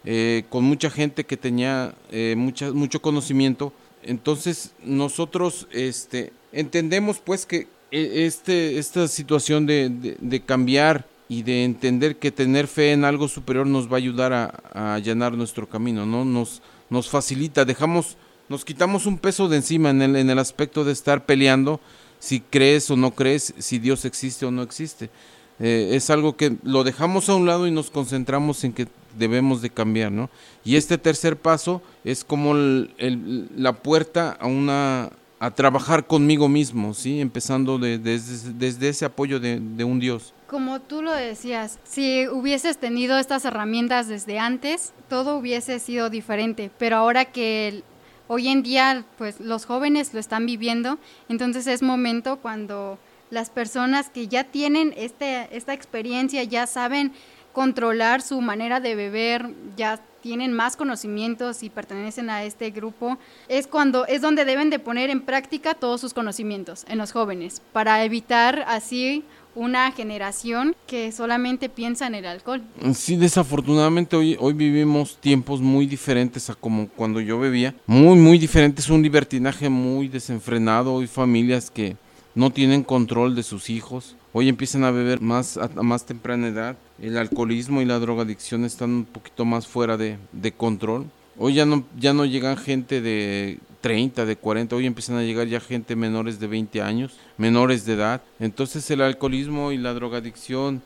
eh, 0.04 0.44
con 0.50 0.64
mucha 0.64 0.90
gente 0.90 1.24
que 1.24 1.36
tenía 1.36 1.94
eh, 2.10 2.34
mucho 2.36 3.00
conocimiento. 3.00 3.72
Entonces 4.02 4.72
nosotros 4.82 5.68
este, 5.72 6.32
entendemos 6.52 7.18
pues 7.18 7.46
que, 7.46 7.68
este, 7.90 8.78
esta 8.78 9.08
situación 9.08 9.66
de, 9.66 10.16
de, 10.20 10.40
cambiar 10.40 11.06
y 11.28 11.42
de 11.42 11.64
entender 11.64 12.16
que 12.16 12.30
tener 12.30 12.66
fe 12.66 12.92
en 12.92 13.04
algo 13.04 13.28
superior 13.28 13.66
nos 13.66 13.88
va 13.88 13.94
a 13.94 13.98
ayudar 13.98 14.32
a, 14.32 14.94
allanar 14.94 15.32
nuestro 15.32 15.68
camino, 15.68 16.06
¿no? 16.06 16.24
Nos, 16.24 16.62
nos 16.88 17.08
facilita, 17.08 17.64
dejamos, 17.64 18.16
nos 18.48 18.64
quitamos 18.64 19.06
un 19.06 19.18
peso 19.18 19.48
de 19.48 19.56
encima 19.56 19.90
en 19.90 20.02
el, 20.02 20.16
en 20.16 20.30
el 20.30 20.38
aspecto 20.38 20.84
de 20.84 20.92
estar 20.92 21.26
peleando 21.26 21.80
si 22.18 22.40
crees 22.40 22.90
o 22.90 22.96
no 22.96 23.12
crees, 23.12 23.54
si 23.58 23.78
Dios 23.78 24.04
existe 24.04 24.46
o 24.46 24.50
no 24.50 24.62
existe. 24.62 25.10
Eh, 25.58 25.90
es 25.92 26.08
algo 26.10 26.36
que 26.36 26.56
lo 26.62 26.84
dejamos 26.84 27.28
a 27.28 27.34
un 27.34 27.46
lado 27.46 27.66
y 27.66 27.70
nos 27.70 27.90
concentramos 27.90 28.64
en 28.64 28.72
que 28.72 28.88
debemos 29.18 29.60
de 29.62 29.70
cambiar, 29.70 30.12
¿no? 30.12 30.30
Y 30.64 30.76
este 30.76 30.96
tercer 30.96 31.36
paso 31.36 31.82
es 32.04 32.24
como 32.24 32.54
la 32.54 33.72
puerta 33.74 34.30
a 34.40 34.46
una 34.46 35.10
a 35.40 35.50
trabajar 35.50 36.06
conmigo 36.06 36.48
mismo, 36.48 36.92
¿sí? 36.92 37.18
Empezando 37.18 37.78
desde, 37.78 38.88
ese 38.88 39.06
apoyo 39.06 39.40
de, 39.40 39.84
un 39.84 39.98
Dios. 39.98 40.34
Como 40.46 40.80
tú 40.80 41.00
lo 41.00 41.12
decías, 41.12 41.78
si 41.82 42.28
hubieses 42.28 42.76
tenido 42.76 43.18
estas 43.18 43.46
herramientas 43.46 44.06
desde 44.06 44.38
antes, 44.38 44.92
todo 45.08 45.38
hubiese 45.38 45.78
sido 45.78 46.10
diferente, 46.10 46.70
pero 46.78 46.96
ahora 46.96 47.24
que 47.24 47.82
hoy 48.28 48.48
en 48.48 48.62
día 48.62 49.06
pues 49.16 49.40
los 49.40 49.64
jóvenes 49.64 50.12
lo 50.12 50.20
están 50.20 50.44
viviendo, 50.44 50.98
entonces 51.30 51.66
es 51.66 51.80
momento 51.82 52.36
cuando 52.36 52.98
las 53.30 53.48
personas 53.48 54.10
que 54.10 54.28
ya 54.28 54.44
tienen 54.44 54.92
este, 54.94 55.48
esta 55.56 55.72
experiencia, 55.72 56.44
ya 56.44 56.66
saben 56.66 57.12
controlar 57.54 58.20
su 58.20 58.42
manera 58.42 58.78
de 58.80 58.94
beber, 58.94 59.54
ya 59.74 60.00
tienen 60.22 60.52
más 60.52 60.76
conocimientos 60.76 61.62
y 61.62 61.70
pertenecen 61.70 62.30
a 62.30 62.44
este 62.44 62.70
grupo, 62.70 63.18
es 63.48 63.66
cuando 63.66 64.06
es 64.06 64.20
donde 64.20 64.44
deben 64.44 64.70
de 64.70 64.78
poner 64.78 65.10
en 65.10 65.20
práctica 65.22 65.74
todos 65.74 66.00
sus 66.00 66.14
conocimientos 66.14 66.84
en 66.88 66.98
los 66.98 67.12
jóvenes 67.12 67.62
para 67.72 68.04
evitar 68.04 68.64
así 68.66 69.24
una 69.54 69.90
generación 69.92 70.76
que 70.86 71.12
solamente 71.12 71.68
piensa 71.68 72.06
en 72.06 72.14
el 72.14 72.26
alcohol. 72.26 72.62
Sí, 72.94 73.16
desafortunadamente 73.16 74.16
hoy, 74.16 74.36
hoy 74.38 74.52
vivimos 74.52 75.16
tiempos 75.16 75.60
muy 75.60 75.86
diferentes 75.86 76.50
a 76.50 76.54
como 76.54 76.88
cuando 76.88 77.20
yo 77.20 77.38
bebía. 77.38 77.74
Muy, 77.86 78.16
muy 78.16 78.38
diferentes, 78.38 78.88
un 78.88 79.02
libertinaje 79.02 79.68
muy 79.68 80.08
desenfrenado. 80.08 80.94
Hoy 80.94 81.06
familias 81.06 81.70
que 81.70 81.96
no 82.34 82.50
tienen 82.50 82.82
control 82.82 83.34
de 83.34 83.42
sus 83.42 83.70
hijos. 83.70 84.16
Hoy 84.32 84.48
empiezan 84.48 84.84
a 84.84 84.92
beber 84.92 85.20
más 85.20 85.56
a, 85.56 85.68
más 85.82 86.06
temprana 86.06 86.48
edad. 86.48 86.76
El 87.00 87.16
alcoholismo 87.16 87.80
y 87.80 87.86
la 87.86 87.98
drogadicción 87.98 88.64
están 88.64 88.90
un 88.90 89.04
poquito 89.04 89.44
más 89.44 89.66
fuera 89.66 89.96
de, 89.96 90.18
control. 90.56 91.06
Hoy 91.38 91.54
ya 91.54 91.64
no, 91.64 91.84
ya 91.98 92.12
no 92.12 92.26
llegan 92.26 92.56
gente 92.56 93.00
de 93.00 93.58
30, 93.80 94.26
de 94.26 94.36
40, 94.36 94.76
hoy 94.76 94.86
empiezan 94.86 95.16
a 95.16 95.22
llegar 95.22 95.46
ya 95.46 95.60
gente 95.60 95.96
menores 95.96 96.38
de 96.38 96.46
20 96.46 96.82
años, 96.82 97.14
menores 97.38 97.86
de 97.86 97.94
edad. 97.94 98.22
Entonces 98.38 98.90
el 98.90 99.00
alcoholismo 99.00 99.72
y 99.72 99.78
la 99.78 99.94
drogadicción 99.94 100.82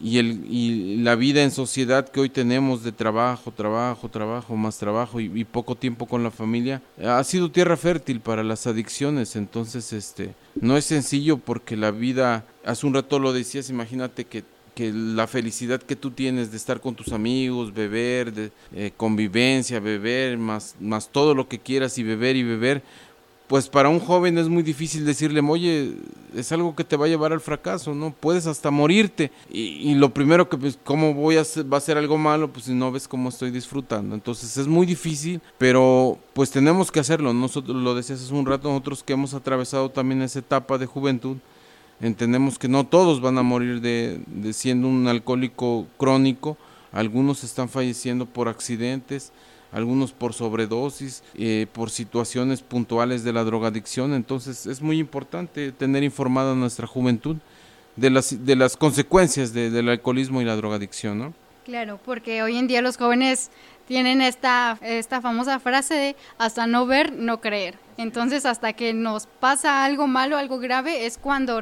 y, 0.00 0.18
el, 0.18 0.46
y 0.48 0.96
la 0.98 1.16
vida 1.16 1.42
en 1.42 1.50
sociedad 1.50 2.08
que 2.08 2.20
hoy 2.20 2.30
tenemos 2.30 2.82
de 2.82 2.92
trabajo, 2.92 3.50
trabajo, 3.50 4.08
trabajo, 4.08 4.56
más 4.56 4.78
trabajo 4.78 5.20
y, 5.20 5.44
poco 5.44 5.74
tiempo 5.74 6.06
con 6.06 6.22
la 6.22 6.30
familia, 6.30 6.82
ha 7.04 7.22
sido 7.24 7.50
tierra 7.50 7.76
fértil 7.76 8.20
para 8.20 8.44
las 8.44 8.66
adicciones. 8.66 9.36
Entonces, 9.36 9.92
este, 9.92 10.34
no 10.60 10.76
es 10.76 10.84
sencillo 10.84 11.38
porque 11.38 11.76
la 11.76 11.90
vida, 11.90 12.46
hace 12.64 12.86
un 12.86 12.94
rato 12.94 13.18
lo 13.18 13.32
decías, 13.32 13.70
imagínate 13.70 14.24
que 14.24 14.44
que 14.78 14.92
la 14.92 15.26
felicidad 15.26 15.82
que 15.82 15.96
tú 15.96 16.12
tienes 16.12 16.52
de 16.52 16.56
estar 16.56 16.80
con 16.80 16.94
tus 16.94 17.12
amigos, 17.12 17.74
beber, 17.74 18.32
de 18.32 18.52
eh, 18.72 18.92
convivencia, 18.96 19.80
beber, 19.80 20.38
más, 20.38 20.76
más 20.78 21.08
todo 21.08 21.34
lo 21.34 21.48
que 21.48 21.58
quieras 21.58 21.98
y 21.98 22.04
beber 22.04 22.36
y 22.36 22.44
beber, 22.44 22.84
pues 23.48 23.68
para 23.68 23.88
un 23.88 23.98
joven 23.98 24.38
es 24.38 24.48
muy 24.48 24.62
difícil 24.62 25.04
decirle, 25.04 25.40
oye, 25.40 25.94
es 26.32 26.52
algo 26.52 26.76
que 26.76 26.84
te 26.84 26.96
va 26.96 27.06
a 27.06 27.08
llevar 27.08 27.32
al 27.32 27.40
fracaso, 27.40 27.92
¿no? 27.92 28.12
Puedes 28.12 28.46
hasta 28.46 28.70
morirte. 28.70 29.32
Y, 29.50 29.96
lo 29.96 30.14
primero 30.14 30.48
que, 30.48 30.56
pues, 30.56 30.78
¿cómo 30.84 31.12
voy 31.12 31.38
a 31.38 31.40
hacer, 31.40 31.64
va 31.72 31.78
a 31.78 31.80
ser 31.80 31.98
algo 31.98 32.16
malo? 32.16 32.52
Pues 32.52 32.66
si 32.66 32.72
no 32.72 32.92
ves 32.92 33.08
cómo 33.08 33.30
estoy 33.30 33.50
disfrutando. 33.50 34.14
Entonces 34.14 34.56
es 34.58 34.68
muy 34.68 34.86
difícil, 34.86 35.40
pero 35.58 36.20
pues 36.34 36.52
tenemos 36.52 36.92
que 36.92 37.00
hacerlo. 37.00 37.34
Nosotros, 37.34 37.76
lo 37.76 37.96
decías 37.96 38.22
hace 38.22 38.32
un 38.32 38.46
rato, 38.46 38.68
nosotros 38.68 39.02
que 39.02 39.14
hemos 39.14 39.34
atravesado 39.34 39.90
también 39.90 40.22
esa 40.22 40.38
etapa 40.38 40.78
de 40.78 40.86
juventud, 40.86 41.38
entendemos 42.00 42.58
que 42.58 42.68
no 42.68 42.84
todos 42.84 43.20
van 43.20 43.38
a 43.38 43.42
morir 43.42 43.80
de, 43.80 44.20
de 44.26 44.52
siendo 44.52 44.88
un 44.88 45.08
alcohólico 45.08 45.86
crónico. 45.96 46.56
Algunos 46.92 47.44
están 47.44 47.68
falleciendo 47.68 48.26
por 48.26 48.48
accidentes, 48.48 49.32
algunos 49.72 50.12
por 50.12 50.32
sobredosis, 50.32 51.22
eh, 51.34 51.66
por 51.72 51.90
situaciones 51.90 52.62
puntuales 52.62 53.24
de 53.24 53.32
la 53.32 53.44
drogadicción. 53.44 54.14
Entonces 54.14 54.66
es 54.66 54.80
muy 54.80 54.98
importante 54.98 55.72
tener 55.72 56.02
informada 56.02 56.52
a 56.52 56.56
nuestra 56.56 56.86
juventud 56.86 57.36
de 57.96 58.10
las, 58.10 58.44
de 58.44 58.56
las 58.56 58.76
consecuencias 58.76 59.52
del 59.52 59.88
alcoholismo 59.88 60.40
y 60.40 60.44
la 60.44 60.56
drogadicción, 60.56 61.18
¿no? 61.18 61.34
Claro, 61.64 62.00
porque 62.02 62.42
hoy 62.42 62.56
en 62.56 62.66
día 62.66 62.80
los 62.80 62.96
jóvenes 62.96 63.50
tienen 63.86 64.22
esta, 64.22 64.78
esta 64.80 65.20
famosa 65.20 65.58
frase 65.58 65.94
de 65.94 66.16
hasta 66.38 66.66
no 66.66 66.86
ver, 66.86 67.12
no 67.12 67.40
creer. 67.40 67.74
Entonces 67.98 68.46
hasta 68.46 68.72
que 68.72 68.94
nos 68.94 69.26
pasa 69.26 69.84
algo 69.84 70.06
malo, 70.06 70.38
algo 70.38 70.58
grave, 70.58 71.04
es 71.04 71.18
cuando 71.18 71.60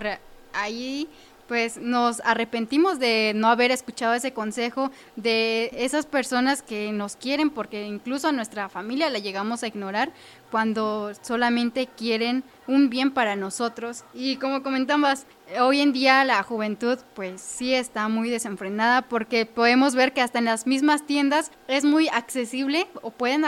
ahí 0.57 1.09
pues 1.47 1.77
nos 1.79 2.21
arrepentimos 2.21 2.99
de 2.99 3.33
no 3.35 3.49
haber 3.49 3.71
escuchado 3.71 4.15
ese 4.15 4.33
consejo 4.33 4.91
de 5.15 5.71
esas 5.73 6.07
personas 6.07 6.63
que 6.63 6.91
nos 6.93 7.17
quieren 7.17 7.51
porque 7.51 7.87
incluso 7.87 8.29
a 8.29 8.33
nuestra 8.33 8.69
familia 8.69 9.11
la 9.11 9.19
llegamos 9.19 9.63
a 9.63 9.69
ignorar 9.69 10.13
cuando 10.51 11.13
solamente 11.23 11.87
quieren 11.87 12.45
un 12.67 12.91
bien 12.91 13.13
para 13.13 13.37
nosotros. 13.37 14.05
Y 14.15 14.37
como 14.37 14.63
comentamos 14.63 15.27
hoy 15.61 15.81
en 15.81 15.93
día 15.93 16.25
la 16.25 16.43
juventud 16.43 16.99
pues 17.15 17.41
sí 17.41 17.75
está 17.75 18.09
muy 18.09 18.31
desenfrenada 18.31 19.03
porque 19.03 19.47
podemos 19.47 19.95
ver 19.95 20.13
que 20.13 20.23
hasta 20.23 20.39
en 20.39 20.47
las 20.47 20.67
mismas 20.67 21.07
tiendas 21.07 21.53
es 21.69 21.85
muy 21.85 22.09
accesible 22.09 22.87
o 23.03 23.11
pueden 23.11 23.45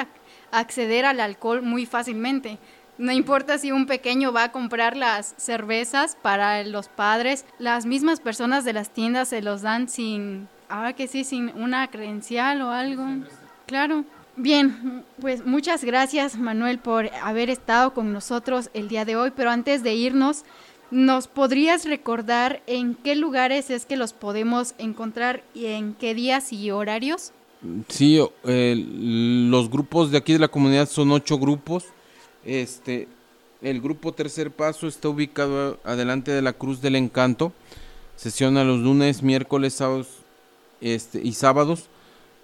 acceder 0.51 1.05
al 1.05 1.21
alcohol 1.21 1.63
muy 1.63 1.85
fácilmente 1.85 2.59
No 2.99 3.13
importa 3.13 3.59
si 3.59 3.71
un 3.71 3.87
pequeño 3.87 4.33
va 4.33 4.45
a 4.45 4.53
comprar 4.53 4.97
las 4.97 5.35
cervezas 5.39 6.17
para 6.21 6.65
los 6.65 6.89
padres, 6.89 7.45
las 7.61 7.87
mismas 7.87 8.19
personas 8.19 8.65
de 8.65 8.73
las 8.73 8.91
tiendas 8.91 9.29
se 9.29 9.41
los 9.41 9.63
dan 9.63 9.89
sin, 9.89 10.49
ahora 10.69 10.95
que 10.95 11.07
sí, 11.07 11.23
sin 11.23 11.51
una 11.55 11.89
credencial 11.89 12.61
o 12.61 12.71
algo. 12.71 13.07
Claro. 13.67 14.05
Bien, 14.37 15.05
pues 15.21 15.45
muchas 15.45 15.83
gracias 15.83 16.37
Manuel 16.37 16.79
por 16.79 17.11
haber 17.23 17.51
estado 17.51 17.93
con 17.93 18.13
nosotros 18.13 18.71
el 18.73 18.89
día 18.89 19.05
de 19.05 19.17
hoy, 19.17 19.33
pero 19.35 19.51
antes 19.51 19.83
de 19.83 19.95
irnos, 19.95 20.45
¿nos 20.93 21.27
podrías 21.27 21.85
recordar 21.85 22.63
en 22.67 22.95
qué 22.95 23.17
lugares 23.17 23.71
es 23.71 23.85
que 23.85 23.97
los 23.97 24.13
podemos 24.13 24.75
encontrar 24.79 25.43
y 25.55 25.67
en 25.67 25.95
qué 25.95 26.15
días 26.15 26.53
y 26.53 26.71
horarios? 26.71 27.33
Sí, 27.89 28.21
los 28.45 29.71
grupos 29.71 30.13
de 30.13 30.19
aquí 30.19 30.35
de 30.35 30.39
la 30.39 30.49
comunidad 30.49 30.89
son 30.89 31.11
ocho 31.11 31.39
grupos. 31.39 31.87
Este, 32.49 33.09
el 33.63 33.81
grupo 33.81 34.13
Tercer 34.13 34.51
Paso 34.51 34.89
está 34.89 35.09
ubicado 35.09 35.79
adelante 35.85 36.33
de 36.33 36.43
la 36.43 36.55
Cruz 36.55 36.81
del 36.81 36.97
Encanto. 36.97 37.53
Sesiona 38.17 38.65
los 38.65 38.81
lunes, 38.81 39.23
miércoles, 39.23 39.75
sábados 39.75 40.09
este, 40.81 41.21
y 41.23 41.33
sábados 41.33 41.89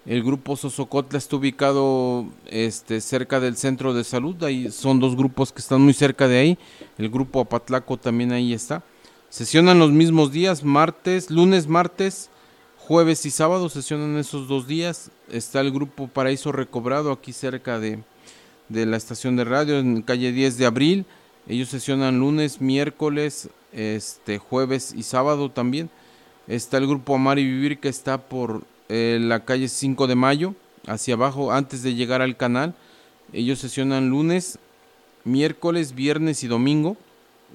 el 0.05 0.23
grupo 0.23 0.55
Sosocotla 0.55 1.17
está 1.17 1.35
ubicado 1.35 2.27
este, 2.45 3.01
cerca 3.01 3.39
del 3.39 3.57
centro 3.57 3.93
de 3.93 4.03
salud. 4.03 4.41
Ahí 4.43 4.71
son 4.71 4.99
dos 4.99 5.15
grupos 5.15 5.51
que 5.51 5.59
están 5.59 5.81
muy 5.81 5.93
cerca 5.93 6.27
de 6.27 6.37
ahí. 6.37 6.57
El 6.99 7.09
grupo 7.09 7.41
Apatlaco 7.41 7.97
también 7.97 8.31
ahí 8.31 8.53
está. 8.53 8.83
Sesionan 9.29 9.79
los 9.79 9.91
mismos 9.91 10.31
días, 10.31 10.63
martes, 10.63 11.31
lunes, 11.31 11.65
martes, 11.65 12.29
jueves 12.77 13.25
y 13.25 13.31
sábado. 13.31 13.67
Sesionan 13.67 14.17
esos 14.17 14.47
dos 14.47 14.67
días. 14.67 15.09
Está 15.31 15.61
el 15.61 15.71
grupo 15.71 16.07
Paraíso 16.07 16.51
Recobrado 16.51 17.11
aquí 17.11 17.33
cerca 17.33 17.79
de, 17.79 18.03
de 18.69 18.85
la 18.85 18.97
estación 18.97 19.35
de 19.35 19.43
radio 19.43 19.79
en 19.79 20.01
calle 20.01 20.31
10 20.31 20.57
de 20.57 20.65
abril. 20.65 21.05
Ellos 21.47 21.69
sesionan 21.69 22.19
lunes, 22.19 22.61
miércoles, 22.61 23.49
este, 23.71 24.37
jueves 24.39 24.93
y 24.95 25.03
sábado 25.03 25.51
también. 25.51 25.89
Está 26.47 26.77
el 26.77 26.87
grupo 26.87 27.15
Amar 27.15 27.39
y 27.39 27.43
Vivir 27.43 27.79
que 27.79 27.89
está 27.89 28.17
por 28.17 28.63
eh, 28.89 29.19
la 29.21 29.45
calle 29.45 29.67
5 29.67 30.07
de 30.07 30.15
Mayo, 30.15 30.55
hacia 30.87 31.15
abajo, 31.15 31.51
antes 31.51 31.83
de 31.83 31.95
llegar 31.95 32.21
al 32.21 32.37
canal. 32.37 32.75
Ellos 33.33 33.59
sesionan 33.59 34.09
lunes, 34.09 34.59
miércoles, 35.23 35.93
viernes 35.95 36.43
y 36.43 36.47
domingo. 36.47 36.97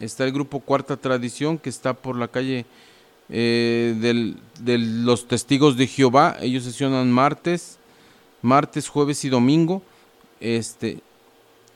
Está 0.00 0.24
el 0.24 0.32
grupo 0.32 0.60
Cuarta 0.60 0.96
Tradición, 0.96 1.58
que 1.58 1.68
está 1.68 1.94
por 1.94 2.16
la 2.16 2.28
calle 2.28 2.66
eh, 3.28 4.34
de 4.60 4.78
los 4.78 5.28
Testigos 5.28 5.76
de 5.76 5.86
Jehová. 5.86 6.36
Ellos 6.40 6.64
sesionan 6.64 7.10
martes, 7.10 7.78
martes, 8.42 8.88
jueves 8.88 9.24
y 9.24 9.28
domingo. 9.28 9.82
Este, 10.40 11.00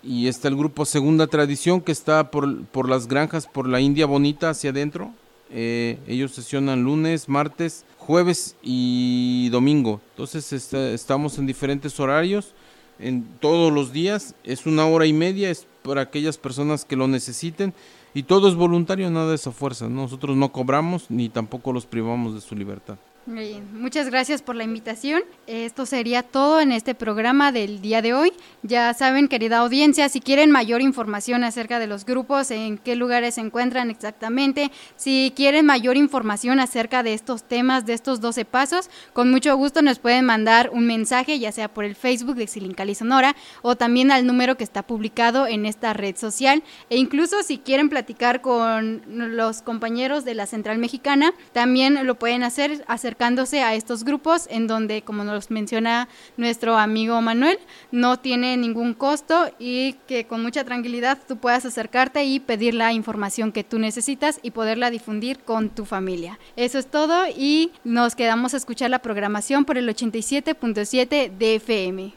y 0.02 0.28
está 0.28 0.48
el 0.48 0.56
grupo 0.56 0.84
Segunda 0.84 1.26
Tradición, 1.26 1.80
que 1.80 1.92
está 1.92 2.30
por, 2.30 2.64
por 2.66 2.88
las 2.88 3.06
granjas, 3.08 3.46
por 3.46 3.68
la 3.68 3.80
India 3.80 4.06
Bonita 4.06 4.50
hacia 4.50 4.70
adentro. 4.70 5.12
Eh, 5.50 5.98
ellos 6.06 6.32
sesionan 6.32 6.82
lunes, 6.82 7.28
martes, 7.28 7.84
jueves 7.98 8.56
y 8.62 9.48
domingo. 9.50 10.00
Entonces 10.10 10.52
estamos 10.74 11.38
en 11.38 11.46
diferentes 11.46 11.98
horarios, 12.00 12.54
en 12.98 13.24
todos 13.40 13.72
los 13.72 13.92
días. 13.92 14.34
Es 14.44 14.66
una 14.66 14.86
hora 14.86 15.06
y 15.06 15.12
media, 15.12 15.50
es 15.50 15.66
para 15.82 16.02
aquellas 16.02 16.38
personas 16.38 16.84
que 16.84 16.96
lo 16.96 17.08
necesiten. 17.08 17.72
Y 18.14 18.24
todo 18.24 18.48
es 18.48 18.54
voluntario, 18.54 19.10
nada 19.10 19.34
es 19.34 19.46
a 19.46 19.52
fuerza. 19.52 19.88
Nosotros 19.88 20.36
no 20.36 20.52
cobramos 20.52 21.06
ni 21.10 21.28
tampoco 21.28 21.72
los 21.72 21.86
privamos 21.86 22.34
de 22.34 22.40
su 22.40 22.54
libertad. 22.54 22.96
Muchas 23.26 24.10
gracias 24.10 24.42
por 24.42 24.54
la 24.54 24.64
invitación. 24.64 25.22
Esto 25.46 25.86
sería 25.86 26.22
todo 26.22 26.60
en 26.60 26.72
este 26.72 26.94
programa 26.94 27.52
del 27.52 27.80
día 27.80 28.02
de 28.02 28.12
hoy. 28.12 28.34
Ya 28.62 28.92
saben, 28.92 29.28
querida 29.28 29.58
audiencia, 29.58 30.10
si 30.10 30.20
quieren 30.20 30.50
mayor 30.50 30.82
información 30.82 31.42
acerca 31.42 31.78
de 31.78 31.86
los 31.86 32.04
grupos, 32.04 32.50
en 32.50 32.76
qué 32.76 32.96
lugares 32.96 33.36
se 33.36 33.40
encuentran 33.40 33.88
exactamente, 33.88 34.70
si 34.96 35.32
quieren 35.34 35.64
mayor 35.64 35.96
información 35.96 36.60
acerca 36.60 37.02
de 37.02 37.14
estos 37.14 37.44
temas, 37.44 37.86
de 37.86 37.94
estos 37.94 38.20
12 38.20 38.44
pasos, 38.44 38.90
con 39.14 39.30
mucho 39.30 39.56
gusto 39.56 39.80
nos 39.80 39.98
pueden 39.98 40.26
mandar 40.26 40.68
un 40.74 40.86
mensaje, 40.86 41.38
ya 41.38 41.50
sea 41.50 41.72
por 41.72 41.84
el 41.84 41.96
Facebook 41.96 42.36
de 42.36 42.46
Xilincali 42.46 42.94
Sonora 42.94 43.34
o 43.62 43.74
también 43.74 44.10
al 44.10 44.26
número 44.26 44.58
que 44.58 44.64
está 44.64 44.82
publicado 44.82 45.46
en 45.46 45.64
esta 45.64 45.94
red 45.94 46.16
social. 46.16 46.62
E 46.90 46.98
incluso 46.98 47.42
si 47.42 47.56
quieren 47.56 47.88
platicar 47.88 48.42
con 48.42 49.02
los 49.34 49.62
compañeros 49.62 50.26
de 50.26 50.34
la 50.34 50.44
Central 50.44 50.76
Mexicana, 50.76 51.32
también 51.52 52.06
lo 52.06 52.18
pueden 52.18 52.42
hacer 52.42 53.13
acercándose 53.14 53.62
a 53.62 53.76
estos 53.76 54.02
grupos 54.02 54.48
en 54.50 54.66
donde, 54.66 55.02
como 55.02 55.22
nos 55.22 55.48
menciona 55.48 56.08
nuestro 56.36 56.76
amigo 56.76 57.20
Manuel, 57.22 57.58
no 57.92 58.18
tiene 58.18 58.56
ningún 58.56 58.92
costo 58.92 59.52
y 59.60 59.92
que 60.08 60.26
con 60.26 60.42
mucha 60.42 60.64
tranquilidad 60.64 61.18
tú 61.28 61.36
puedas 61.36 61.64
acercarte 61.64 62.24
y 62.24 62.40
pedir 62.40 62.74
la 62.74 62.92
información 62.92 63.52
que 63.52 63.62
tú 63.62 63.78
necesitas 63.78 64.40
y 64.42 64.50
poderla 64.50 64.90
difundir 64.90 65.38
con 65.38 65.70
tu 65.70 65.84
familia. 65.84 66.40
Eso 66.56 66.80
es 66.80 66.88
todo 66.88 67.28
y 67.28 67.70
nos 67.84 68.16
quedamos 68.16 68.52
a 68.52 68.56
escuchar 68.56 68.90
la 68.90 68.98
programación 68.98 69.64
por 69.64 69.78
el 69.78 69.88
87.7 69.88 71.30
de 71.30 71.54
FM. 71.54 72.14